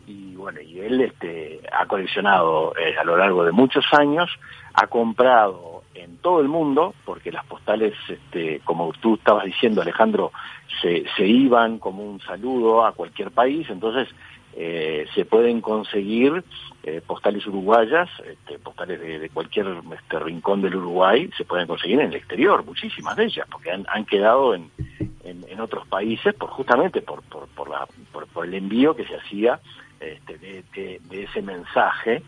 y 0.06 0.35
bueno, 0.35 0.61
y 0.61 0.81
él 0.81 1.00
este, 1.00 1.61
ha 1.73 1.87
coleccionado 1.87 2.75
eh, 2.76 2.97
a 2.99 3.05
lo 3.05 3.17
largo 3.17 3.44
de 3.44 3.53
muchos 3.53 3.87
años, 3.99 4.31
ha 4.75 4.87
comprado 4.88 5.82
en 5.94 6.19
todo 6.19 6.41
el 6.41 6.49
mundo, 6.49 6.94
porque 7.06 7.32
las 7.32 7.47
postales, 7.47 7.94
este, 8.09 8.61
como 8.65 8.93
tú 9.00 9.15
estabas 9.15 9.44
diciendo 9.44 9.81
Alejandro, 9.81 10.32
se, 10.82 11.05
se 11.17 11.26
iban 11.26 11.79
como 11.79 12.03
un 12.05 12.21
saludo 12.21 12.85
a 12.85 12.93
cualquier 12.93 13.31
país, 13.31 13.67
entonces 13.71 14.09
eh, 14.56 15.06
se 15.14 15.25
pueden 15.25 15.61
conseguir 15.61 16.44
eh, 16.84 17.00
postales 17.06 17.46
uruguayas, 17.46 18.08
este, 18.26 18.58
postales 18.58 19.00
de, 19.00 19.28
cualquier 19.30 19.66
este, 19.94 20.18
rincón 20.18 20.62
del 20.62 20.76
Uruguay, 20.76 21.30
se 21.37 21.44
pueden 21.44 21.66
conseguir 21.66 22.00
en 22.00 22.08
el 22.08 22.14
exterior, 22.16 22.64
muchísimas 22.64 23.16
de 23.16 23.25
ellas, 23.25 23.46
porque 23.50 23.70
han, 23.70 24.04
quedado 24.04 24.54
en, 24.54 24.70
en, 25.25 25.61
otros 25.61 25.87
países 25.88 26.34
por 26.34 26.50
justamente 26.50 27.00
por, 27.00 27.23
por, 27.23 27.49
por, 27.49 27.70
la, 27.70 27.87
por, 28.12 28.26
por 28.28 28.44
el 28.44 28.54
envío 28.54 28.94
que 28.94 29.06
se 29.06 29.16
hacía 29.16 29.61
este, 30.00 30.38
de, 30.38 30.62
de- 30.75 31.00
de 31.08 31.23
ese 31.25 31.40
mensaje 31.40 32.23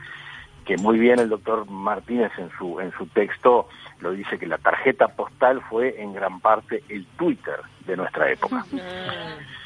que 0.64 0.76
muy 0.78 0.98
bien 0.98 1.18
el 1.20 1.28
doctor 1.28 1.70
Martínez 1.70 2.32
en 2.38 2.50
su 2.58 2.80
en 2.80 2.90
su 2.92 3.06
texto 3.06 3.68
lo 4.00 4.12
dice 4.12 4.38
que 4.38 4.46
la 4.46 4.58
tarjeta 4.58 5.08
postal 5.08 5.60
fue 5.68 6.00
en 6.00 6.12
gran 6.12 6.40
parte 6.40 6.82
el 6.88 7.06
Twitter 7.18 7.60
de 7.86 7.96
nuestra 7.96 8.30
época 8.32 8.64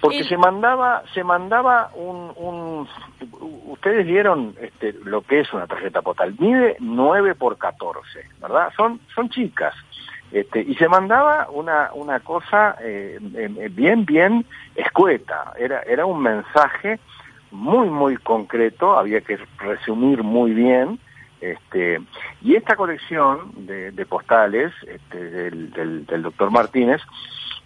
porque 0.00 0.18
El- 0.18 0.28
se 0.28 0.36
mandaba 0.36 1.02
se 1.14 1.22
mandaba 1.24 1.90
un, 1.94 2.32
un 2.36 2.88
ustedes 3.66 4.06
vieron 4.06 4.54
este, 4.60 4.92
lo 5.04 5.22
que 5.22 5.40
es 5.40 5.52
una 5.52 5.66
tarjeta 5.66 6.02
postal 6.02 6.34
mide 6.38 6.76
9 6.80 7.34
por 7.34 7.58
14 7.58 8.24
verdad 8.40 8.72
son 8.76 9.00
son 9.14 9.28
chicas. 9.28 9.74
Este, 10.32 10.60
y 10.60 10.76
se 10.76 10.88
mandaba 10.88 11.48
una 11.50 11.90
una 11.94 12.20
cosa 12.20 12.76
eh, 12.80 13.18
eh, 13.34 13.68
bien 13.72 14.04
bien 14.06 14.46
escueta. 14.76 15.52
Era 15.58 15.80
era 15.82 16.06
un 16.06 16.22
mensaje 16.22 17.00
muy 17.50 17.88
muy 17.90 18.16
concreto 18.16 18.96
había 18.96 19.20
que 19.22 19.38
resumir 19.58 20.22
muy 20.22 20.52
bien 20.52 21.00
este 21.40 22.00
y 22.42 22.54
esta 22.54 22.76
colección 22.76 23.50
de, 23.66 23.90
de 23.90 24.06
postales 24.06 24.72
este, 24.86 25.18
del, 25.30 25.72
del, 25.72 26.06
del 26.06 26.22
doctor 26.22 26.50
Martínez 26.52 27.00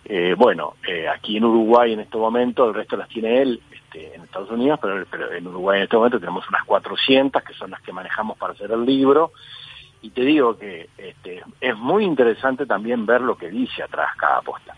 eh, 0.06 0.34
bueno, 0.36 0.74
eh, 0.86 1.08
aquí 1.08 1.38
en 1.38 1.44
Uruguay 1.44 1.92
en 1.92 2.00
este 2.00 2.18
momento, 2.18 2.68
el 2.68 2.74
resto 2.74 2.96
las 2.96 3.08
tiene 3.08 3.40
él 3.40 3.60
este, 3.72 4.14
en 4.14 4.22
Estados 4.22 4.50
Unidos, 4.50 4.78
pero, 4.80 5.04
pero 5.10 5.32
en 5.32 5.46
Uruguay 5.46 5.78
en 5.78 5.84
este 5.84 5.96
momento 5.96 6.20
tenemos 6.20 6.46
unas 6.48 6.64
400 6.64 7.42
que 7.42 7.54
son 7.54 7.70
las 7.70 7.80
que 7.80 7.92
manejamos 7.92 8.36
para 8.36 8.52
hacer 8.52 8.70
el 8.70 8.84
libro. 8.84 9.32
Y 10.02 10.10
te 10.10 10.20
digo 10.20 10.58
que 10.58 10.90
este, 10.98 11.42
es 11.60 11.76
muy 11.78 12.04
interesante 12.04 12.66
también 12.66 13.06
ver 13.06 13.22
lo 13.22 13.36
que 13.36 13.48
dice 13.48 13.82
atrás 13.82 14.10
cada 14.18 14.42
postal. 14.42 14.76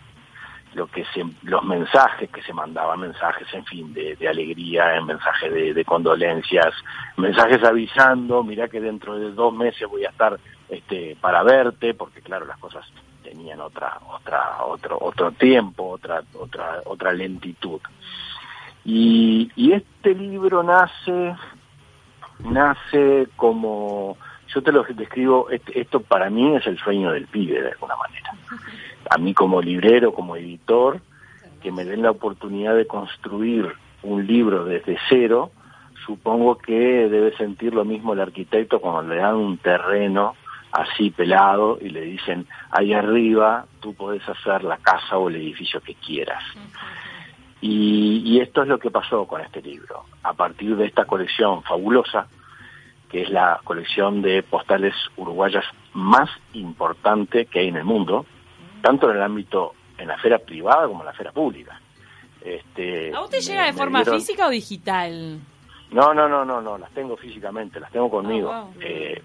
Lo 0.74 0.86
que 0.86 1.04
se, 1.06 1.24
los 1.42 1.64
mensajes 1.64 2.30
que 2.30 2.42
se 2.42 2.52
mandaban, 2.52 3.00
mensajes, 3.00 3.52
en 3.52 3.64
fin, 3.64 3.92
de, 3.94 4.14
de 4.14 4.28
alegría, 4.28 5.00
mensajes 5.00 5.52
de, 5.52 5.74
de 5.74 5.84
condolencias, 5.84 6.72
mensajes 7.16 7.64
avisando, 7.64 8.44
mira 8.44 8.68
que 8.68 8.80
dentro 8.80 9.18
de 9.18 9.32
dos 9.32 9.52
meses 9.54 9.88
voy 9.88 10.04
a 10.04 10.10
estar 10.10 10.38
este, 10.68 11.16
para 11.20 11.42
verte, 11.42 11.94
porque 11.94 12.20
claro, 12.20 12.44
las 12.44 12.58
cosas 12.58 12.86
tenían 13.26 13.60
otra 13.60 13.98
otra 14.16 14.64
otro 14.64 14.98
otro 15.00 15.32
tiempo 15.32 15.88
otra 15.88 16.22
otra 16.38 16.80
otra 16.84 17.12
lentitud 17.12 17.80
Y, 18.84 19.50
y 19.56 19.72
este 19.72 20.14
libro 20.14 20.62
nace, 20.62 21.34
nace 22.38 23.26
como, 23.34 24.16
yo 24.54 24.62
te 24.62 24.70
lo 24.70 24.84
describo, 24.84 25.50
este- 25.50 25.80
esto 25.80 25.98
para 25.98 26.30
mí 26.30 26.54
es 26.54 26.64
el 26.68 26.78
sueño 26.78 27.10
del 27.10 27.26
pibe 27.26 27.60
de 27.62 27.70
alguna 27.72 27.96
manera. 27.96 28.30
A 29.10 29.18
mí 29.18 29.34
como 29.34 29.60
librero, 29.60 30.12
como 30.12 30.36
editor, 30.36 31.00
que 31.60 31.72
me 31.72 31.84
den 31.84 32.02
la 32.02 32.12
oportunidad 32.12 32.76
de 32.76 32.86
construir 32.86 33.72
un 34.04 34.24
libro 34.24 34.64
desde 34.64 34.96
cero, 35.08 35.50
supongo 36.06 36.56
que 36.58 37.08
debe 37.08 37.36
sentir 37.36 37.74
lo 37.74 37.84
mismo 37.84 38.12
el 38.12 38.20
arquitecto 38.20 38.78
cuando 38.78 39.02
le 39.12 39.20
dan 39.20 39.34
un 39.34 39.58
terreno 39.58 40.36
así 40.76 41.10
pelado 41.10 41.78
y 41.80 41.88
le 41.90 42.02
dicen, 42.02 42.46
ahí 42.70 42.92
arriba 42.92 43.64
tú 43.80 43.94
podés 43.94 44.26
hacer 44.28 44.62
la 44.64 44.76
casa 44.78 45.16
o 45.18 45.28
el 45.28 45.36
edificio 45.36 45.80
que 45.80 45.94
quieras. 45.94 46.42
Y, 47.60 48.22
y 48.24 48.40
esto 48.40 48.62
es 48.62 48.68
lo 48.68 48.78
que 48.78 48.90
pasó 48.90 49.26
con 49.26 49.40
este 49.40 49.62
libro. 49.62 50.04
A 50.22 50.34
partir 50.34 50.76
de 50.76 50.86
esta 50.86 51.04
colección 51.06 51.62
fabulosa, 51.62 52.26
que 53.10 53.22
es 53.22 53.30
la 53.30 53.60
colección 53.64 54.20
de 54.20 54.42
postales 54.42 54.94
uruguayas 55.16 55.64
más 55.94 56.28
importante 56.52 57.46
que 57.46 57.60
hay 57.60 57.68
en 57.68 57.76
el 57.76 57.84
mundo, 57.84 58.26
tanto 58.82 59.10
en 59.10 59.16
el 59.16 59.22
ámbito, 59.22 59.74
en 59.96 60.08
la 60.08 60.14
esfera 60.14 60.38
privada 60.38 60.86
como 60.86 61.00
en 61.00 61.06
la 61.06 61.12
esfera 61.12 61.32
pública. 61.32 61.80
Este, 62.44 63.14
¿A 63.14 63.20
vos 63.20 63.30
te 63.30 63.38
me- 63.38 63.42
llega 63.42 63.64
de 63.66 63.72
forma 63.72 64.00
dieron- 64.02 64.20
física 64.20 64.46
o 64.46 64.50
digital? 64.50 65.40
no, 65.90 66.12
no, 66.12 66.28
no, 66.28 66.44
no, 66.44 66.60
no, 66.60 66.76
las 66.78 66.90
tengo 66.90 67.16
físicamente, 67.16 67.80
las 67.80 67.90
tengo 67.90 68.10
conmigo. 68.10 68.52
Ah, 68.52 68.62
wow. 68.64 68.74
Eh, 68.80 69.22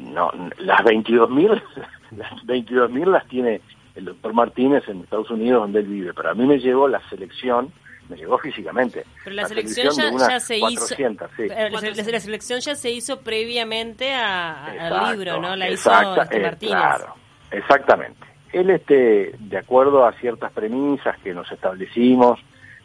no, 0.00 0.30
las 0.58 0.80
22.000 0.82 1.62
las 2.16 2.32
22.000 2.44 3.06
las 3.06 3.26
tiene 3.28 3.60
el 3.94 4.06
doctor 4.06 4.32
Martínez 4.32 4.88
en 4.88 5.00
Estados 5.02 5.30
Unidos 5.30 5.62
donde 5.62 5.80
él 5.80 5.86
vive, 5.86 6.14
pero 6.14 6.30
a 6.30 6.34
mí 6.34 6.46
me 6.46 6.58
llegó 6.58 6.88
la 6.88 7.00
selección, 7.10 7.70
me 8.08 8.16
llegó 8.16 8.38
físicamente. 8.38 9.04
Pero 9.24 9.36
la 9.36 9.46
selección 9.46 9.94
ya- 10.18 10.40
se 10.40 10.56
hizo- 10.56 10.66
400, 10.66 11.30
sí. 11.36 11.42
Eh, 11.44 11.68
La, 11.70 12.20
selección 12.20 12.60
ya 12.60 12.74
se 12.74 12.90
hizo 12.90 13.20
previamente 13.20 14.12
a- 14.14 14.66
al 14.66 15.10
libro, 15.12 15.40
¿no? 15.40 15.54
La 15.56 15.68
hizo 15.70 15.90
este 16.22 16.38
eh, 16.38 16.42
Martínez. 16.42 16.74
Claro, 16.74 17.14
exactamente. 17.50 18.26
Él, 18.52 18.70
este, 18.70 19.34
de 19.38 19.56
acuerdo 19.58 20.04
a 20.06 20.12
ciertas 20.14 20.52
premisas 20.52 21.16
que 21.20 21.32
nos 21.32 21.50
establecimos, 21.52 22.38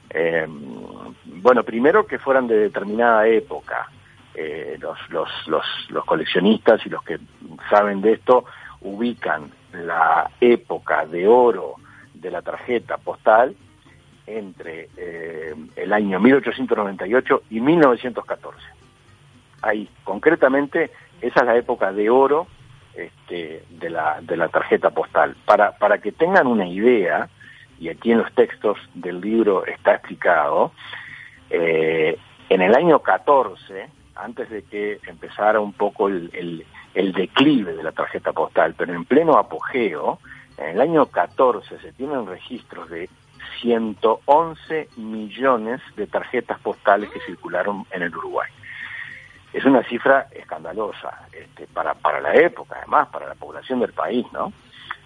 eh, 0.09 0.45
bueno, 1.25 1.63
primero 1.63 2.05
que 2.05 2.19
fueran 2.19 2.47
de 2.47 2.57
determinada 2.57 3.27
época. 3.27 3.89
Eh, 4.39 4.77
los, 4.79 4.97
los, 5.09 5.27
los, 5.47 5.65
los 5.89 6.05
coleccionistas 6.05 6.85
y 6.85 6.89
los 6.89 7.01
que 7.03 7.17
saben 7.71 8.01
de 8.01 8.13
esto 8.13 8.45
ubican 8.81 9.49
la 9.73 10.29
época 10.39 11.07
de 11.07 11.27
oro 11.27 11.73
de 12.13 12.29
la 12.29 12.43
tarjeta 12.43 12.97
postal 12.97 13.55
entre 14.27 14.89
eh, 14.95 15.55
el 15.75 15.91
año 15.91 16.19
1898 16.19 17.43
y 17.49 17.61
1914 17.61 18.77
ahí. 19.61 19.89
Concretamente, 20.03 20.91
esa 21.21 21.39
es 21.39 21.45
la 21.45 21.55
época 21.57 21.91
de 21.91 22.09
oro 22.09 22.47
este, 22.95 23.63
de, 23.69 23.89
la, 23.89 24.19
de 24.21 24.37
la 24.37 24.49
tarjeta 24.49 24.89
postal. 24.91 25.35
Para, 25.45 25.77
para 25.77 25.99
que 25.99 26.11
tengan 26.11 26.47
una 26.47 26.67
idea, 26.67 27.29
y 27.79 27.89
aquí 27.89 28.11
en 28.11 28.19
los 28.19 28.31
textos 28.33 28.77
del 28.93 29.21
libro 29.21 29.65
está 29.65 29.95
explicado, 29.95 30.71
eh, 31.49 32.17
en 32.49 32.61
el 32.61 32.75
año 32.75 32.99
14, 32.99 33.89
antes 34.19 34.49
de 34.49 34.63
que 34.63 34.99
empezara 35.07 35.59
un 35.59 35.73
poco 35.73 36.07
el, 36.07 36.29
el, 36.33 36.65
el 36.93 37.13
declive 37.13 37.73
de 37.73 37.83
la 37.83 37.91
tarjeta 37.91 38.31
postal, 38.33 38.75
pero 38.77 38.93
en 38.93 39.05
pleno 39.05 39.37
apogeo, 39.37 40.19
en 40.57 40.69
el 40.69 40.81
año 40.81 41.05
14 41.05 41.79
se 41.79 41.93
tienen 41.93 42.25
registros 42.25 42.89
de 42.89 43.09
111 43.61 44.89
millones 44.97 45.81
de 45.95 46.07
tarjetas 46.07 46.59
postales 46.59 47.09
que 47.09 47.19
circularon 47.21 47.85
en 47.91 48.03
el 48.03 48.15
Uruguay 48.15 48.49
es 49.53 49.65
una 49.65 49.83
cifra 49.83 50.27
escandalosa 50.31 51.27
este, 51.31 51.67
para, 51.67 51.93
para 51.95 52.21
la 52.21 52.35
época, 52.35 52.75
además, 52.77 53.07
para 53.09 53.27
la 53.27 53.35
población 53.35 53.79
del 53.79 53.93
país, 53.93 54.25
¿no? 54.31 54.53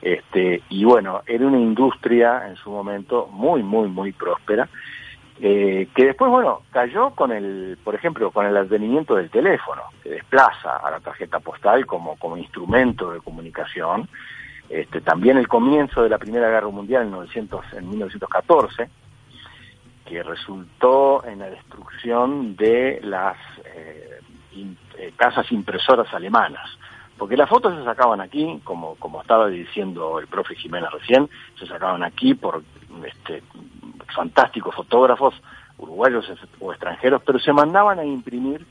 Este, 0.02 0.62
y 0.70 0.84
bueno, 0.84 1.22
era 1.26 1.46
una 1.46 1.60
industria 1.60 2.48
en 2.48 2.56
su 2.56 2.72
momento 2.72 3.28
muy, 3.32 3.64
muy, 3.64 3.88
muy 3.88 4.12
próspera, 4.12 4.68
eh, 5.44 5.88
que 5.96 6.06
después, 6.06 6.30
bueno, 6.30 6.62
cayó 6.72 7.10
con 7.16 7.32
el, 7.32 7.76
por 7.84 7.96
ejemplo, 7.96 8.30
con 8.30 8.46
el 8.46 8.56
advenimiento 8.56 9.16
del 9.16 9.32
teléfono, 9.32 9.82
que 10.04 10.10
desplaza 10.12 10.78
a 10.78 10.92
la 10.92 11.00
tarjeta 11.00 11.40
postal 11.40 11.88
como, 11.88 12.16
como 12.18 12.38
instrumento 12.38 13.12
de 13.12 13.22
comunicación. 13.22 14.08
Este, 14.70 15.02
también 15.02 15.38
el 15.38 15.48
comienzo 15.48 16.04
de 16.04 16.10
la 16.10 16.20
Primera 16.20 16.48
Guerra 16.48 16.70
Mundial 16.70 17.04
en, 17.04 17.12
900, 17.12 17.74
en 17.74 17.90
1914, 17.90 18.88
que 20.06 20.22
resultó 20.22 21.26
en 21.26 21.40
la 21.40 21.50
destrucción 21.50 22.56
de 22.56 23.00
las 23.02 23.38
eh, 23.66 24.20
eh, 24.98 25.12
casas 25.16 25.52
impresoras 25.52 26.14
alemanas. 26.14 26.70
Porque 27.18 27.38
las 27.38 27.50
fotos 27.50 27.78
se 27.78 27.84
sacaban 27.84 28.20
aquí, 28.20 28.60
como, 28.64 28.96
como 28.96 29.22
estaba 29.22 29.48
diciendo 29.48 30.20
el 30.20 30.28
profe 30.28 30.56
Jiménez 30.56 30.90
recién, 30.92 31.30
se 31.60 31.68
sacaban 31.68 32.04
aquí 32.04 32.34
por 32.34 32.64
este, 33.06 33.44
fantásticos 34.16 34.74
fotógrafos, 34.74 35.36
uruguayos 35.78 36.26
o 36.60 36.72
extranjeros, 36.72 37.22
pero 37.24 37.40
se 37.40 37.54
mandaban 37.54 38.00
a 38.00 38.06
imprimir 38.06 38.66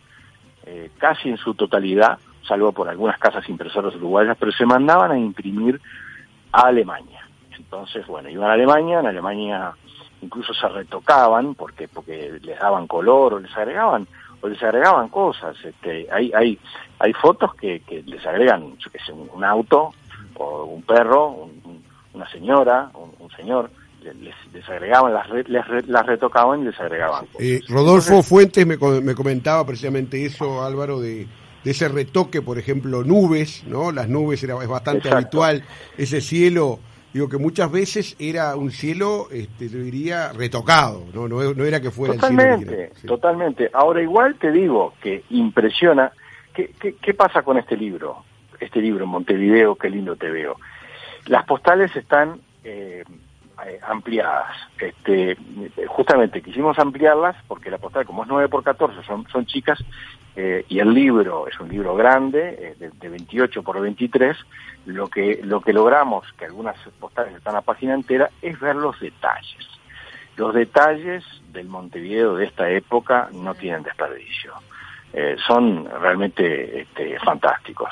eh, 0.67 0.91
casi 0.99 1.29
en 1.29 1.37
su 1.37 1.55
totalidad, 1.55 2.19
salvo 2.47 2.73
por 2.73 2.89
algunas 2.89 3.19
casas 3.19 3.49
impresoras 3.49 3.95
uruguayas, 3.95 4.37
pero 4.39 4.53
se 4.53 4.67
mandaban 4.67 5.11
a 5.11 5.19
imprimir 5.19 5.81
a 6.53 6.63
Alemania. 6.63 7.27
Entonces, 7.57 8.07
bueno, 8.07 8.29
iban 8.29 8.51
a 8.51 8.55
Alemania, 8.55 9.01
en 9.01 9.07
Alemania 9.07 9.73
incluso 10.23 10.53
se 10.53 10.69
retocaban 10.69 11.55
porque 11.55 11.89
porque 11.89 12.39
les 12.43 12.59
daban 12.59 12.87
color 12.87 13.35
o 13.35 13.39
les 13.39 13.57
agregaban 13.57 14.07
o 14.43 14.49
les 14.49 14.63
agregaban 14.63 15.09
cosas 15.09 15.57
este 15.65 16.07
hay 16.13 16.33
hay 16.35 16.59
hay 16.99 17.13
fotos 17.15 17.55
que, 17.55 17.81
que 17.81 18.03
les 18.03 18.25
agregan 18.27 18.77
yo 18.79 18.91
qué 18.91 18.99
sé 19.05 19.13
un, 19.13 19.45
auto 19.45 19.93
o 20.37 20.65
un 20.65 20.83
perro 20.83 21.29
un- 21.29 21.61
un- 21.65 21.83
una 22.15 22.29
señora 22.31 22.91
un, 22.95 23.13
un 23.19 23.31
señor 23.37 23.71
le- 24.03 24.15
les, 24.15 24.35
les 24.53 24.69
agregaban 24.69 25.13
las 25.13 25.29
re- 25.29 25.45
les 25.47 25.65
las 25.89 26.07
retocaban 26.07 26.63
y 26.63 26.65
les 26.65 26.81
agregaban 26.81 27.27
cosas. 27.27 27.41
Eh, 27.41 27.61
Rodolfo 27.69 28.23
Fuentes 28.23 28.67
me, 28.67 28.77
me 29.03 29.15
comentaba 29.15 29.65
precisamente 29.67 30.25
eso, 30.25 30.65
Álvaro, 30.65 31.01
de, 31.01 31.27
de 31.63 31.71
ese 31.71 31.87
retoque, 31.89 32.41
por 32.41 32.59
ejemplo, 32.59 33.05
nubes, 33.05 33.63
¿no? 33.67 33.93
Las 33.93 34.09
nubes 34.09 34.43
era, 34.43 34.55
es 34.63 34.69
bastante 34.69 35.09
Exacto. 35.09 35.17
habitual, 35.45 35.65
ese 35.99 36.23
cielo, 36.23 36.79
digo 37.13 37.29
que 37.29 37.39
muchas 37.39 37.71
veces 37.71 38.17
era 38.19 38.57
un 38.57 38.71
cielo, 38.71 39.29
este, 39.31 39.69
yo 39.69 39.79
diría, 39.79 40.33
retocado, 40.33 41.07
¿no? 41.13 41.29
No, 41.29 41.55
no 41.55 41.65
era 41.65 41.81
que 41.81 41.91
fuera 41.91 42.15
el 42.15 42.21
cielo 42.21 42.37
Totalmente, 42.37 42.75
original. 42.75 42.93
Sí. 43.01 43.07
totalmente. 43.07 43.71
Ahora 43.73 44.03
igual 44.03 44.37
te 44.37 44.51
digo 44.53 44.95
que 45.03 45.25
impresiona. 45.31 46.13
¿Qué, 46.55 46.73
qué, 46.81 46.97
qué 46.97 47.15
pasa 47.15 47.43
con 47.43 47.59
este 47.59 47.77
libro? 47.77 48.25
Este 48.59 48.81
libro, 48.81 49.07
Montevideo, 49.07 49.77
qué 49.77 49.89
lindo 49.89 50.17
te 50.17 50.31
veo. 50.31 50.57
Las 51.27 51.45
postales 51.47 51.95
están 51.97 52.41
eh, 52.65 53.05
eh, 53.67 53.79
ampliadas. 53.87 54.57
Este, 54.79 55.37
justamente 55.87 56.41
quisimos 56.43 56.79
ampliarlas 56.79 57.37
porque 57.47 57.71
la 57.71 57.79
postal, 57.79 58.07
como 58.07 58.23
es 58.23 58.29
9 58.29 58.49
por 58.49 58.63
14, 58.65 59.03
son, 59.03 59.27
son 59.29 59.47
chicas, 59.47 59.79
eh, 60.43 60.65
y 60.71 60.79
el 60.79 60.95
libro 60.95 61.47
es 61.49 61.61
un 61.61 61.69
libro 61.69 61.95
grande, 61.95 62.57
eh, 62.59 62.75
de, 62.79 62.89
de 62.89 63.09
28 63.11 63.63
por 63.63 63.79
23, 63.79 64.35
lo 64.87 65.09
que, 65.09 65.41
lo 65.45 65.61
que 65.61 65.75
logramos, 65.75 66.25
que 66.39 66.47
algunas 66.47 66.79
postales 66.99 67.35
están 67.35 67.57
a 67.57 67.61
página 67.61 67.93
entera, 67.93 68.31
es 68.41 68.59
ver 68.59 68.75
los 68.75 68.99
detalles. 68.99 69.69
Los 70.39 70.55
detalles 70.55 71.23
del 71.53 71.69
Montevideo 71.69 72.37
de 72.37 72.47
esta 72.47 72.71
época 72.71 73.29
no 73.35 73.55
tienen 73.55 73.83
desperdicio. 73.83 74.55
Eh, 75.13 75.37
son 75.47 75.87
realmente 76.01 76.81
este, 76.81 77.19
fantásticos. 77.19 77.91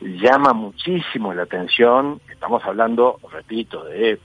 Llama 0.00 0.52
muchísimo 0.52 1.34
la 1.34 1.42
atención, 1.42 2.20
estamos 2.30 2.64
hablando, 2.64 3.18
repito, 3.32 3.82
de 3.86 4.20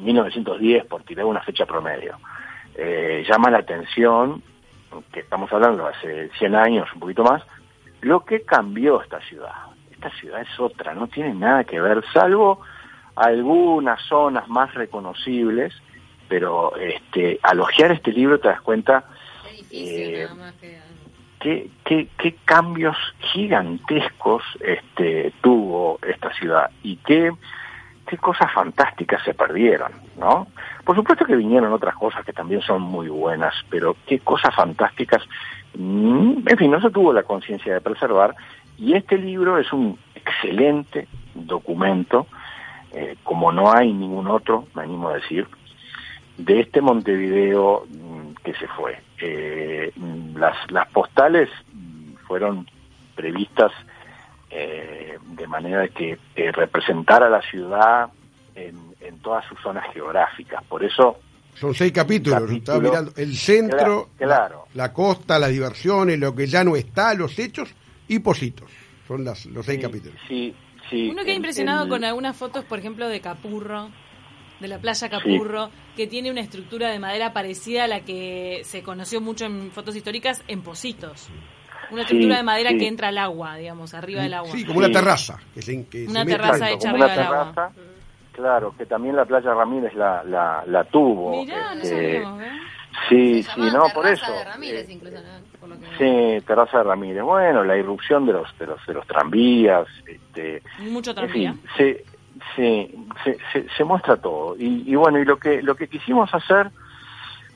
1910, 0.00 0.86
por 0.86 1.04
tirar 1.04 1.26
una 1.26 1.42
fecha 1.42 1.64
promedio. 1.64 2.18
Llama 3.28 3.50
la 3.50 3.58
atención, 3.58 4.42
que 5.12 5.20
estamos 5.20 5.52
hablando 5.52 5.86
hace 5.86 6.30
100 6.38 6.54
años, 6.54 6.88
un 6.94 7.00
poquito 7.00 7.24
más, 7.24 7.42
lo 8.00 8.24
que 8.24 8.42
cambió 8.42 9.02
esta 9.02 9.20
ciudad. 9.20 9.52
Esta 9.90 10.10
ciudad 10.10 10.40
es 10.40 10.60
otra, 10.60 10.94
no 10.94 11.08
tiene 11.08 11.34
nada 11.34 11.64
que 11.64 11.80
ver, 11.80 12.02
salvo 12.12 12.60
algunas 13.16 14.00
zonas 14.06 14.48
más 14.48 14.72
reconocibles, 14.74 15.74
pero 16.28 16.74
este, 16.76 17.38
al 17.42 17.60
hojear 17.60 17.92
este 17.92 18.12
libro 18.12 18.38
te 18.38 18.48
das 18.48 18.60
cuenta 18.62 19.04
eh, 19.70 20.26
qué, 21.40 21.70
qué, 21.84 22.08
qué 22.16 22.36
cambios 22.44 22.96
gigantescos 23.32 24.42
este, 24.60 25.32
tuvo 25.42 25.98
esta 26.06 26.32
ciudad 26.34 26.70
y 26.82 26.96
qué, 26.96 27.32
qué 28.10 28.18
cosas 28.18 28.52
fantásticas 28.52 29.22
se 29.22 29.34
perdieron, 29.34 29.92
¿no? 30.18 30.48
Por 30.84 30.96
supuesto 30.96 31.24
que 31.24 31.36
vinieron 31.36 31.72
otras 31.72 31.94
cosas 31.94 32.24
que 32.24 32.32
también 32.32 32.60
son 32.60 32.82
muy 32.82 33.08
buenas, 33.08 33.54
pero 33.70 33.96
qué 34.04 34.18
cosas 34.18 34.52
fantásticas, 34.52 35.22
mm, 35.78 36.42
en 36.44 36.58
fin, 36.58 36.72
no 36.72 36.80
se 36.80 36.90
tuvo 36.90 37.12
la 37.12 37.22
conciencia 37.22 37.72
de 37.72 37.80
preservar 37.80 38.34
y 38.76 38.94
este 38.94 39.16
libro 39.16 39.58
es 39.58 39.72
un 39.72 39.96
excelente 40.16 41.06
documento, 41.34 42.26
eh, 42.92 43.14
como 43.22 43.52
no 43.52 43.72
hay 43.72 43.92
ningún 43.92 44.26
otro, 44.26 44.66
me 44.74 44.82
animo 44.82 45.10
a 45.10 45.14
decir, 45.14 45.46
de 46.36 46.60
este 46.60 46.80
Montevideo 46.80 47.86
que 48.42 48.54
se 48.54 48.66
fue. 48.66 48.98
Eh, 49.20 49.92
las, 50.34 50.56
las 50.72 50.88
postales 50.88 51.48
fueron 52.26 52.66
previstas 53.14 53.70
eh, 54.50 55.09
de 55.40 55.46
manera 55.46 55.88
que 55.88 56.18
eh, 56.36 56.52
representara 56.52 57.26
a 57.26 57.30
la 57.30 57.42
ciudad 57.42 58.08
en, 58.54 58.76
en 59.00 59.18
todas 59.20 59.44
sus 59.46 59.58
zonas 59.60 59.84
geográficas. 59.92 60.62
Por 60.64 60.84
eso 60.84 61.18
Son 61.54 61.74
seis 61.74 61.92
capítulos, 61.92 62.38
Capítulo. 62.40 62.58
estaba 62.58 62.78
mirando. 62.80 63.12
El 63.16 63.36
centro, 63.36 63.76
Claro, 63.78 64.08
claro. 64.18 64.64
La, 64.74 64.84
la 64.86 64.92
costa, 64.92 65.38
las 65.38 65.50
diversiones, 65.50 66.18
lo 66.18 66.34
que 66.34 66.46
ya 66.46 66.62
no 66.64 66.76
está, 66.76 67.14
los 67.14 67.38
hechos 67.38 67.74
y 68.08 68.18
positos. 68.20 68.70
Son 69.08 69.24
las, 69.24 69.46
los 69.46 69.64
seis 69.66 69.78
sí, 69.80 69.82
capítulos. 69.86 70.18
Sí, 70.28 70.54
sí. 70.88 71.08
Uno 71.10 71.24
queda 71.24 71.34
impresionado 71.34 71.84
el- 71.84 71.88
con 71.90 72.04
algunas 72.04 72.36
fotos, 72.36 72.64
por 72.64 72.78
ejemplo, 72.78 73.08
de 73.08 73.20
Capurro, 73.20 73.90
de 74.60 74.68
la 74.68 74.78
playa 74.78 75.08
Capurro, 75.08 75.70
que 75.96 76.06
tiene 76.06 76.30
una 76.30 76.40
estructura 76.42 76.90
de 76.90 76.98
madera 76.98 77.32
parecida 77.32 77.84
a 77.84 77.88
la 77.88 78.00
que 78.00 78.60
se 78.64 78.82
conoció 78.82 79.20
mucho 79.20 79.46
en 79.46 79.70
fotos 79.70 79.96
históricas 79.96 80.42
en 80.48 80.60
Positos. 80.62 81.28
Una 81.90 82.02
Sí, 82.02 82.02
estructura 82.02 82.36
de 82.36 82.42
madera 82.42 82.70
sí. 82.70 82.78
que 82.78 82.86
entra 82.88 83.08
al 83.08 83.18
agua, 83.18 83.56
digamos, 83.56 83.94
arriba 83.94 84.22
del 84.22 84.34
agua. 84.34 84.50
Sí, 84.52 84.64
como 84.64 84.78
una 84.78 84.86
Sí. 84.88 84.92
terraza. 84.92 85.38
Que 85.54 85.62
se, 85.62 85.86
que 85.88 86.04
se 86.04 86.10
Una 86.10 86.24
mete- 86.24 86.36
terraza 86.36 86.70
hecha 86.70 86.90
como 86.90 87.04
una 87.04 87.12
arriba 87.12 87.24
del 87.24 87.34
agua. 87.34 87.72
Claro, 88.32 88.74
que 88.78 88.86
también 88.86 89.16
la 89.16 89.24
playa 89.24 89.52
Ramírez 89.52 89.92
la, 89.94 90.22
la, 90.24 90.62
la 90.66 90.84
tuvo. 90.84 91.30
Mirá, 91.42 91.74
no 91.74 91.82
este, 91.82 92.14
sabíamos, 92.14 92.42
¿eh? 92.42 92.50
Sí, 93.08 93.42
Se 93.42 93.52
sí, 93.52 93.60
no, 93.60 93.84
por 93.94 94.04
Terraza 94.04 94.26
eso. 94.26 94.32
de 94.32 94.44
Ramírez, 94.44 94.88
eh, 94.88 94.92
incluso, 94.92 95.16
¿no? 95.16 95.58
Por 95.60 95.68
lo 95.68 95.76
que- 95.78 95.86
Sí, 96.40 96.46
Terraza 96.46 96.78
de 96.78 96.84
Ramírez. 96.84 97.22
Bueno, 97.22 97.64
la 97.64 97.76
irrupción 97.76 98.26
de 98.26 98.32
los 98.32 98.58
de 98.58 98.66
los, 98.66 98.86
de 98.86 98.94
los 98.94 99.06
tranvías, 99.06 99.86
este, 100.06 100.62
Mucho 100.78 101.10
en 101.10 101.16
tranvía. 101.16 101.52
fin, 101.52 101.62
se, 101.76 102.04
se, 102.56 102.90
se, 103.24 103.38
se- 103.52 103.68
se 103.76 103.84
muestra 103.84 104.16
todo. 104.16 104.56
Y, 104.58 104.84
y 104.90 104.94
bueno, 104.94 105.18
y 105.18 105.24
lo 105.24 105.38
que 105.38 105.62
lo 105.62 105.74
que 105.74 105.88
quisimos 105.88 106.32
hacer, 106.34 106.70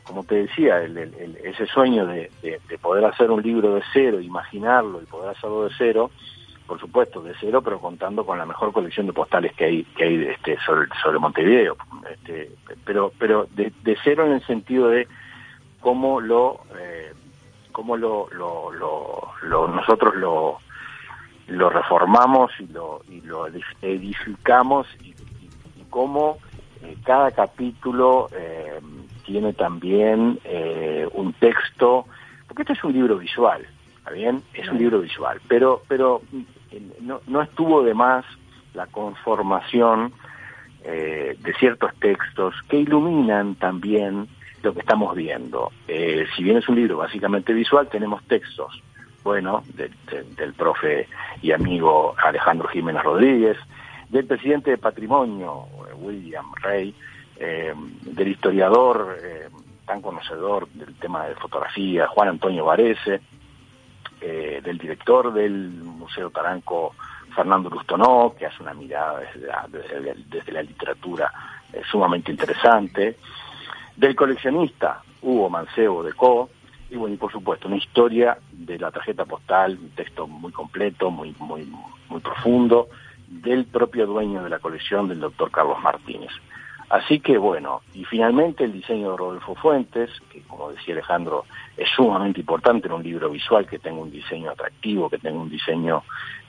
como 0.05 0.25
te 0.25 0.35
decía, 0.37 0.81
el- 0.83 1.39
ese 1.43 1.67
sueño 1.67 2.07
de, 2.07 2.31
de- 2.43 2.61
de 2.69 2.79
poder 2.79 3.05
hacer 3.05 3.31
un 3.31 3.43
libro 3.43 3.75
de 3.75 3.83
cero, 3.93 4.21
imaginarlo 4.21 5.01
y 5.03 5.07
poder 5.07 5.31
hacerlo 5.31 5.65
de 5.65 5.71
cero, 5.77 6.11
por 6.67 6.79
supuesto, 6.81 7.21
de 7.23 7.35
cero, 7.41 7.61
pero 7.63 7.79
contando 7.79 8.25
con 8.25 8.39
la 8.39 8.47
mejor 8.47 8.73
colección 8.73 9.07
de 9.07 9.13
postales 9.13 9.53
que 9.55 9.65
hay 9.65 9.85
que 9.97 10.05
hay 10.05 10.25
este, 10.27 10.57
sobre, 10.65 10.89
sobre 11.03 11.19
Montevideo. 11.19 11.77
Este, 12.11 12.51
pero 12.85 13.13
pero 13.19 13.47
de, 13.55 13.71
cero 14.03 14.25
en 14.27 14.33
el 14.33 14.47
sentido 14.47 14.89
de 14.89 15.07
cómo 15.81 16.21
lo 16.21 16.61
eh, 16.79 17.13
cómo 17.73 17.97
lo, 17.97 18.29
nosotros 19.69 20.15
lo 20.17 21.69
reformamos 21.71 22.51
y 22.61 22.67
lo 23.23 23.47
edificamos 23.83 24.87
y 25.03 25.15
cómo 25.91 26.39
eh, 26.83 26.97
cada 27.05 27.31
capítulo 27.33 28.29
eh, 28.33 28.81
tiene 29.25 29.53
también 29.53 30.39
eh, 30.45 31.09
un 31.13 31.33
texto 31.35 32.07
porque 32.47 32.63
este 32.63 32.75
es 32.75 32.85
un 32.85 32.93
libro 32.93 33.17
visual 33.19 33.67
¿está 33.99 34.11
bien? 34.11 34.43
es 34.55 34.69
un 34.69 34.79
libro 34.79 35.01
visual 35.01 35.41
pero 35.49 35.83
pero 35.89 36.23
eh, 36.71 36.81
no, 37.01 37.21
no 37.27 37.43
estuvo 37.43 37.83
de 37.83 37.95
más 37.95 38.25
la 38.75 38.87
conformación 38.87 40.13
eh, 40.85 41.37
de 41.41 41.55
ciertos 41.55 41.95
textos 42.01 42.55
que 42.69 42.79
iluminan 42.79 43.55
también 43.55 44.29
lo 44.63 44.73
que 44.75 44.81
estamos 44.81 45.15
viendo. 45.15 45.71
Eh, 45.89 46.27
si 46.35 46.43
bien 46.43 46.57
es 46.57 46.69
un 46.69 46.77
libro 46.77 46.97
básicamente 46.97 47.53
visual, 47.53 47.89
tenemos 47.89 48.23
textos, 48.25 48.83
bueno, 49.23 49.63
de- 49.75 49.91
de- 50.11 50.25
del 50.37 50.55
profe 50.55 51.07
y 51.43 51.53
amigo 51.53 52.15
Alejandro 52.23 52.69
Jiménez 52.69 53.03
Rodríguez, 53.03 53.57
del 54.09 54.27
presidente 54.27 54.71
de 54.73 54.79
Patrimonio, 54.79 55.67
eh, 55.89 55.95
William 55.99 56.47
Rey, 56.63 56.95
eh, 57.37 57.75
del 58.03 58.29
historiador 58.29 59.19
eh, 59.23 59.49
tan 59.87 60.01
conocedor 60.01 60.69
del 60.69 60.95
tema 60.95 61.27
de 61.27 61.35
fotografía, 61.35 62.07
Juan 62.09 62.29
Antonio 62.29 62.65
Varese, 62.65 63.21
eh, 64.21 64.61
del 64.63 64.79
director 64.79 65.33
del 65.33 65.53
Museo 65.53 66.31
Taranco, 66.31 66.95
Fernando 67.35 67.69
Lustonó, 67.69 68.35
que 68.39 68.47
hace 68.47 68.63
una 68.63 68.75
mirada 68.75 69.21
desde 69.21 69.47
la, 69.47 69.69
desde, 70.31 70.53
la 70.53 70.63
literatura 70.63 71.33
sumamente 71.91 72.31
interesante, 72.31 73.17
del 73.97 74.15
coleccionista 74.15 75.03
Hugo 75.21 75.51
Mancebo 75.51 76.05
de 76.05 76.13
Co, 76.13 76.49
y 76.91 76.97
bueno, 76.97 77.15
y 77.17 77.19
por 77.19 77.33
supuesto, 77.33 77.67
una 77.67 77.77
historia 77.77 78.39
de 78.53 78.79
la 78.79 78.93
tarjeta 78.93 79.25
postal, 79.25 79.77
un 79.81 79.91
texto 79.91 80.29
muy 80.29 80.53
completo, 80.53 81.11
muy, 81.11 81.35
muy, 81.41 81.69
muy 82.09 82.21
profundo, 82.21 82.89
del 83.27 83.65
propio 83.65 84.07
dueño 84.07 84.45
de 84.45 84.51
la 84.51 84.61
colección, 84.61 85.09
del 85.09 85.19
doctor 85.19 85.51
Carlos 85.51 85.81
Martínez. 85.83 86.31
Así 86.91 87.21
que 87.21 87.39
bueno, 87.39 87.81
y 87.95 88.05
finalmente 88.05 88.65
el 88.65 88.73
diseño 88.73 89.13
de 89.13 89.17
Rodolfo 89.17 89.55
Fuentes, 89.55 90.11
que 90.31 90.43
como 90.43 90.71
decía 90.71 90.95
Alejandro, 90.95 91.45
es 91.77 91.89
sumamente 91.91 92.41
importante 92.41 92.89
en 92.89 92.95
un 92.95 93.03
libro 93.03 93.31
visual 93.31 93.67
que 93.67 93.79
tenga 93.79 94.01
un 94.01 94.11
diseño 94.11 94.51
atractivo, 94.51 95.09
que 95.09 95.19
tenga 95.19 95.39
un 95.39 95.49
diseño 95.49 96.03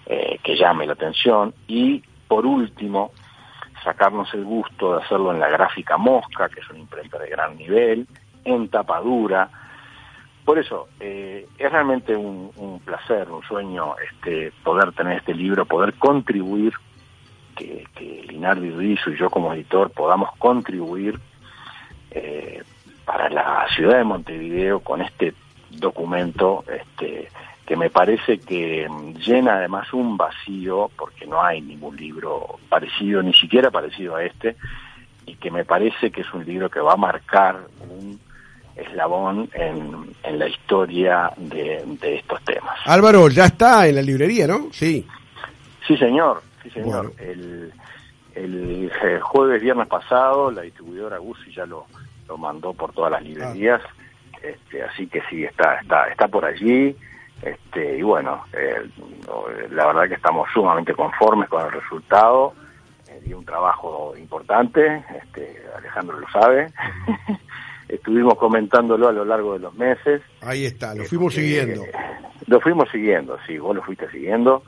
eh, 0.05 0.39
que 0.43 0.55
llame 0.55 0.85
la 0.85 0.93
atención. 0.93 1.53
Y 1.67 2.03
por 2.27 2.45
último, 2.45 3.11
sacarnos 3.83 4.33
el 4.33 4.43
gusto 4.43 4.95
de 4.97 5.03
hacerlo 5.03 5.31
en 5.31 5.39
la 5.39 5.49
gráfica 5.49 5.97
Mosca, 5.97 6.49
que 6.49 6.59
es 6.59 6.69
una 6.69 6.79
imprenta 6.79 7.17
de 7.17 7.29
gran 7.29 7.57
nivel, 7.57 8.07
en 8.43 8.67
tapadura. 8.67 9.49
Por 10.43 10.59
eso, 10.59 10.89
eh, 10.99 11.47
es 11.57 11.71
realmente 11.71 12.15
un, 12.15 12.51
un 12.57 12.79
placer, 12.81 13.29
un 13.29 13.41
sueño 13.43 13.95
este, 13.97 14.51
poder 14.63 14.91
tener 14.91 15.19
este 15.19 15.33
libro, 15.33 15.65
poder 15.65 15.93
contribuir, 15.93 16.73
que, 17.55 17.85
que 17.95 18.23
Linardi 18.27 18.69
Rizzo 18.69 19.11
y 19.11 19.17
yo 19.17 19.29
como 19.29 19.53
editor 19.53 19.89
podamos 19.91 20.29
contribuir 20.37 21.19
eh, 22.11 22.63
para 23.05 23.29
la 23.29 23.65
ciudad 23.75 23.97
de 23.97 24.03
Montevideo 24.03 24.79
con 24.79 25.01
este 25.01 25.33
documento 25.69 26.63
este, 26.67 27.29
que 27.65 27.75
me 27.75 27.89
parece 27.89 28.39
que 28.39 28.87
mm, 28.89 29.15
llena 29.17 29.55
además 29.55 29.91
un 29.93 30.17
vacío, 30.17 30.89
porque 30.95 31.25
no 31.25 31.41
hay 31.41 31.61
ningún 31.61 31.95
libro 31.97 32.59
parecido, 32.69 33.21
ni 33.21 33.33
siquiera 33.33 33.71
parecido 33.71 34.15
a 34.15 34.23
este, 34.23 34.55
y 35.25 35.35
que 35.35 35.51
me 35.51 35.65
parece 35.65 36.11
que 36.11 36.21
es 36.21 36.33
un 36.33 36.45
libro 36.45 36.69
que 36.69 36.79
va 36.79 36.93
a 36.93 36.97
marcar 36.97 37.59
un 37.89 38.19
eslabón 38.75 39.49
en, 39.53 40.13
en 40.23 40.39
la 40.39 40.47
historia 40.47 41.31
de, 41.37 41.83
de 42.01 42.15
estos 42.17 42.43
temas. 42.43 42.77
Álvaro, 42.85 43.29
ya 43.29 43.45
está 43.45 43.87
en 43.87 43.95
la 43.95 44.01
librería, 44.01 44.47
¿no? 44.47 44.67
Sí. 44.71 45.05
Sí, 45.87 45.97
señor, 45.97 46.41
sí, 46.65 46.81
señor. 46.81 47.13
Bueno. 47.15 47.31
El, 47.31 47.73
el 48.35 48.91
eh, 49.03 49.19
jueves, 49.21 49.61
viernes 49.61 49.87
pasado, 49.87 50.51
la 50.51 50.63
distribuidora 50.63 51.17
Guzzi 51.17 51.53
ya 51.53 51.65
lo, 51.65 51.85
lo 52.27 52.37
mandó 52.37 52.73
por 52.73 52.91
todas 52.93 53.11
las 53.11 53.23
librerías, 53.23 53.81
este, 54.41 54.83
así 54.83 55.07
que 55.07 55.21
sí, 55.29 55.43
está, 55.43 55.79
está, 55.79 56.07
está 56.07 56.27
por 56.27 56.45
allí. 56.45 56.95
Este, 57.41 57.97
y 57.97 58.01
bueno, 58.01 58.43
eh, 58.53 58.77
eh, 58.83 59.67
la 59.71 59.87
verdad 59.87 60.07
que 60.07 60.15
estamos 60.15 60.47
sumamente 60.53 60.93
conformes 60.93 61.49
con 61.49 61.65
el 61.65 61.71
resultado. 61.71 62.53
Eh, 63.07 63.21
dio 63.23 63.37
un 63.37 63.45
trabajo 63.45 64.13
importante, 64.17 65.03
este, 65.21 65.63
Alejandro 65.75 66.19
lo 66.19 66.29
sabe. 66.29 66.71
Estuvimos 67.87 68.35
comentándolo 68.35 69.07
a 69.09 69.11
lo 69.11 69.25
largo 69.25 69.53
de 69.53 69.59
los 69.59 69.73
meses. 69.75 70.21
Ahí 70.41 70.65
está, 70.65 70.95
lo 70.95 71.03
fuimos 71.05 71.35
Este, 71.35 71.45
siguiendo. 71.45 71.83
Lo 72.47 72.59
fuimos 72.59 72.89
siguiendo, 72.89 73.37
sí, 73.45 73.57
vos 73.57 73.75
lo 73.75 73.83
fuiste 73.83 74.09
siguiendo, 74.09 74.63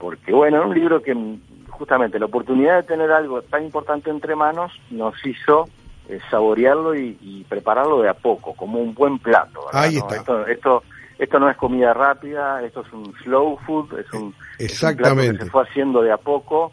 porque 0.00 0.32
bueno, 0.32 0.60
es 0.60 0.66
un 0.66 0.74
libro 0.74 1.02
que 1.02 1.14
mm, 1.14 1.40
justamente 1.68 2.18
la 2.18 2.26
oportunidad 2.26 2.76
de 2.76 2.82
tener 2.84 3.12
algo 3.12 3.42
tan 3.42 3.64
importante 3.64 4.10
entre 4.10 4.34
manos 4.34 4.72
nos 4.90 5.14
hizo 5.24 5.68
eh, 6.08 6.18
saborearlo 6.30 6.94
y, 6.96 7.16
y 7.20 7.44
prepararlo 7.44 8.00
de 8.02 8.08
a 8.08 8.14
poco, 8.14 8.54
como 8.54 8.80
un 8.80 8.94
buen 8.94 9.18
plato. 9.18 9.60
Ahí 9.72 9.96
¿No? 9.96 10.00
está. 10.00 10.16
Esto, 10.16 10.46
esto, 10.46 10.82
esto 11.18 11.38
no 11.38 11.50
es 11.50 11.56
comida 11.56 11.92
rápida, 11.94 12.62
esto 12.64 12.80
es 12.80 12.92
un 12.92 13.14
slow 13.22 13.58
food, 13.66 13.98
es 13.98 14.12
un, 14.12 14.18
es 14.18 14.22
un 14.22 14.32
plato 14.32 14.36
que 14.56 14.64
Exactamente. 14.64 15.44
se 15.44 15.50
fue 15.50 15.62
haciendo 15.62 16.02
de 16.02 16.12
a 16.12 16.16
poco 16.16 16.72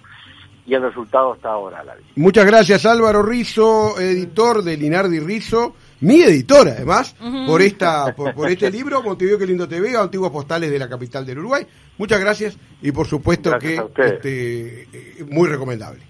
y 0.66 0.74
el 0.74 0.82
resultado 0.82 1.36
está 1.36 1.50
ahora 1.50 1.80
a 1.80 1.84
la 1.84 1.96
vista. 1.96 2.14
Muchas 2.16 2.46
gracias 2.46 2.86
Álvaro 2.86 3.24
Rizo, 3.24 4.00
editor 4.00 4.64
de 4.64 4.78
Linardi 4.78 5.20
Rizo, 5.20 5.76
mi 6.00 6.22
editor 6.22 6.68
además, 6.68 7.16
por 7.46 7.62
esta 7.62 8.16
por, 8.16 8.34
por 8.34 8.50
este 8.50 8.70
libro, 8.70 9.02
Montevideo 9.02 9.40
que 9.40 9.46
lindo 9.48 9.68
te 9.68 9.80
veo, 9.80 10.02
antiguos 10.02 10.32
postales 10.32 10.70
de 10.70 10.80
la 10.80 10.88
capital 10.90 11.26
del 11.26 11.40
Uruguay. 11.40 11.66
Muchas 11.98 12.20
gracias 12.20 12.58
y 12.82 12.92
por 12.92 13.08
supuesto 13.08 13.52
Gracias 13.52 13.86
que 13.96 14.06
este, 14.06 14.82
eh, 14.94 15.26
muy 15.30 15.48
recomendable. 15.48 16.04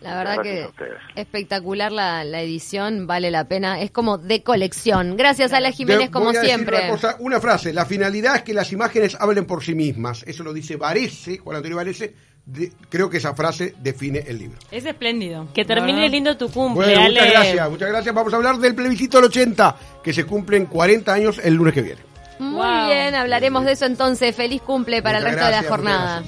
La 0.00 0.16
verdad 0.16 0.36
Gracias 0.36 0.70
que 0.76 1.20
espectacular 1.20 1.90
la, 1.90 2.22
la 2.22 2.40
edición, 2.40 3.08
vale 3.08 3.32
la 3.32 3.48
pena. 3.48 3.80
Es 3.80 3.90
como 3.90 4.16
de 4.16 4.42
colección. 4.44 5.16
Gracias 5.16 5.52
a 5.52 5.60
la 5.60 5.72
Jiménez, 5.72 6.10
como 6.10 6.26
voy 6.26 6.36
a 6.36 6.40
decir 6.40 6.54
siempre. 6.54 6.78
Una, 6.78 6.88
cosa, 6.88 7.16
una 7.18 7.40
frase, 7.40 7.72
la 7.72 7.84
finalidad 7.84 8.36
es 8.36 8.42
que 8.42 8.54
las 8.54 8.72
imágenes 8.72 9.16
hablen 9.18 9.44
por 9.44 9.64
sí 9.64 9.74
mismas. 9.74 10.22
Eso 10.26 10.44
lo 10.44 10.52
dice 10.52 10.76
Varese, 10.76 11.38
Juan 11.38 11.56
Antonio 11.56 11.76
Varese. 11.76 12.14
De- 12.48 12.72
creo 12.88 13.10
que 13.10 13.18
esa 13.18 13.34
frase 13.34 13.74
define 13.78 14.24
el 14.26 14.38
libro. 14.38 14.58
Es 14.70 14.84
espléndido. 14.84 15.48
Que 15.52 15.64
termine 15.64 16.06
Ah. 16.06 16.08
lindo 16.08 16.36
tu 16.36 16.50
cumple, 16.50 16.86
Bueno, 16.86 17.00
Ale. 17.02 17.20
muchas 17.20 17.30
gracias, 17.32 17.70
muchas 17.70 17.88
gracias. 17.90 18.14
Vamos 18.14 18.32
a 18.32 18.36
hablar 18.36 18.56
del 18.58 18.74
plebiscito 18.74 19.18
del 19.18 19.26
80, 19.26 19.76
que 20.02 20.12
se 20.12 20.24
cumplen 20.24 20.66
40 20.66 21.12
años 21.12 21.38
el 21.44 21.54
lunes 21.54 21.74
que 21.74 21.82
viene. 21.82 22.00
Muy 22.38 22.54
Wow. 22.54 22.86
bien, 22.86 23.14
hablaremos 23.14 23.64
de 23.64 23.72
eso 23.72 23.84
entonces. 23.84 24.34
Feliz 24.34 24.62
cumple 24.62 25.02
para 25.02 25.18
Muchas 25.18 25.32
el 25.32 25.38
resto 25.38 25.48
gracias, 25.50 25.62
de 25.62 25.68
la 25.68 25.76
jornada. 25.76 26.22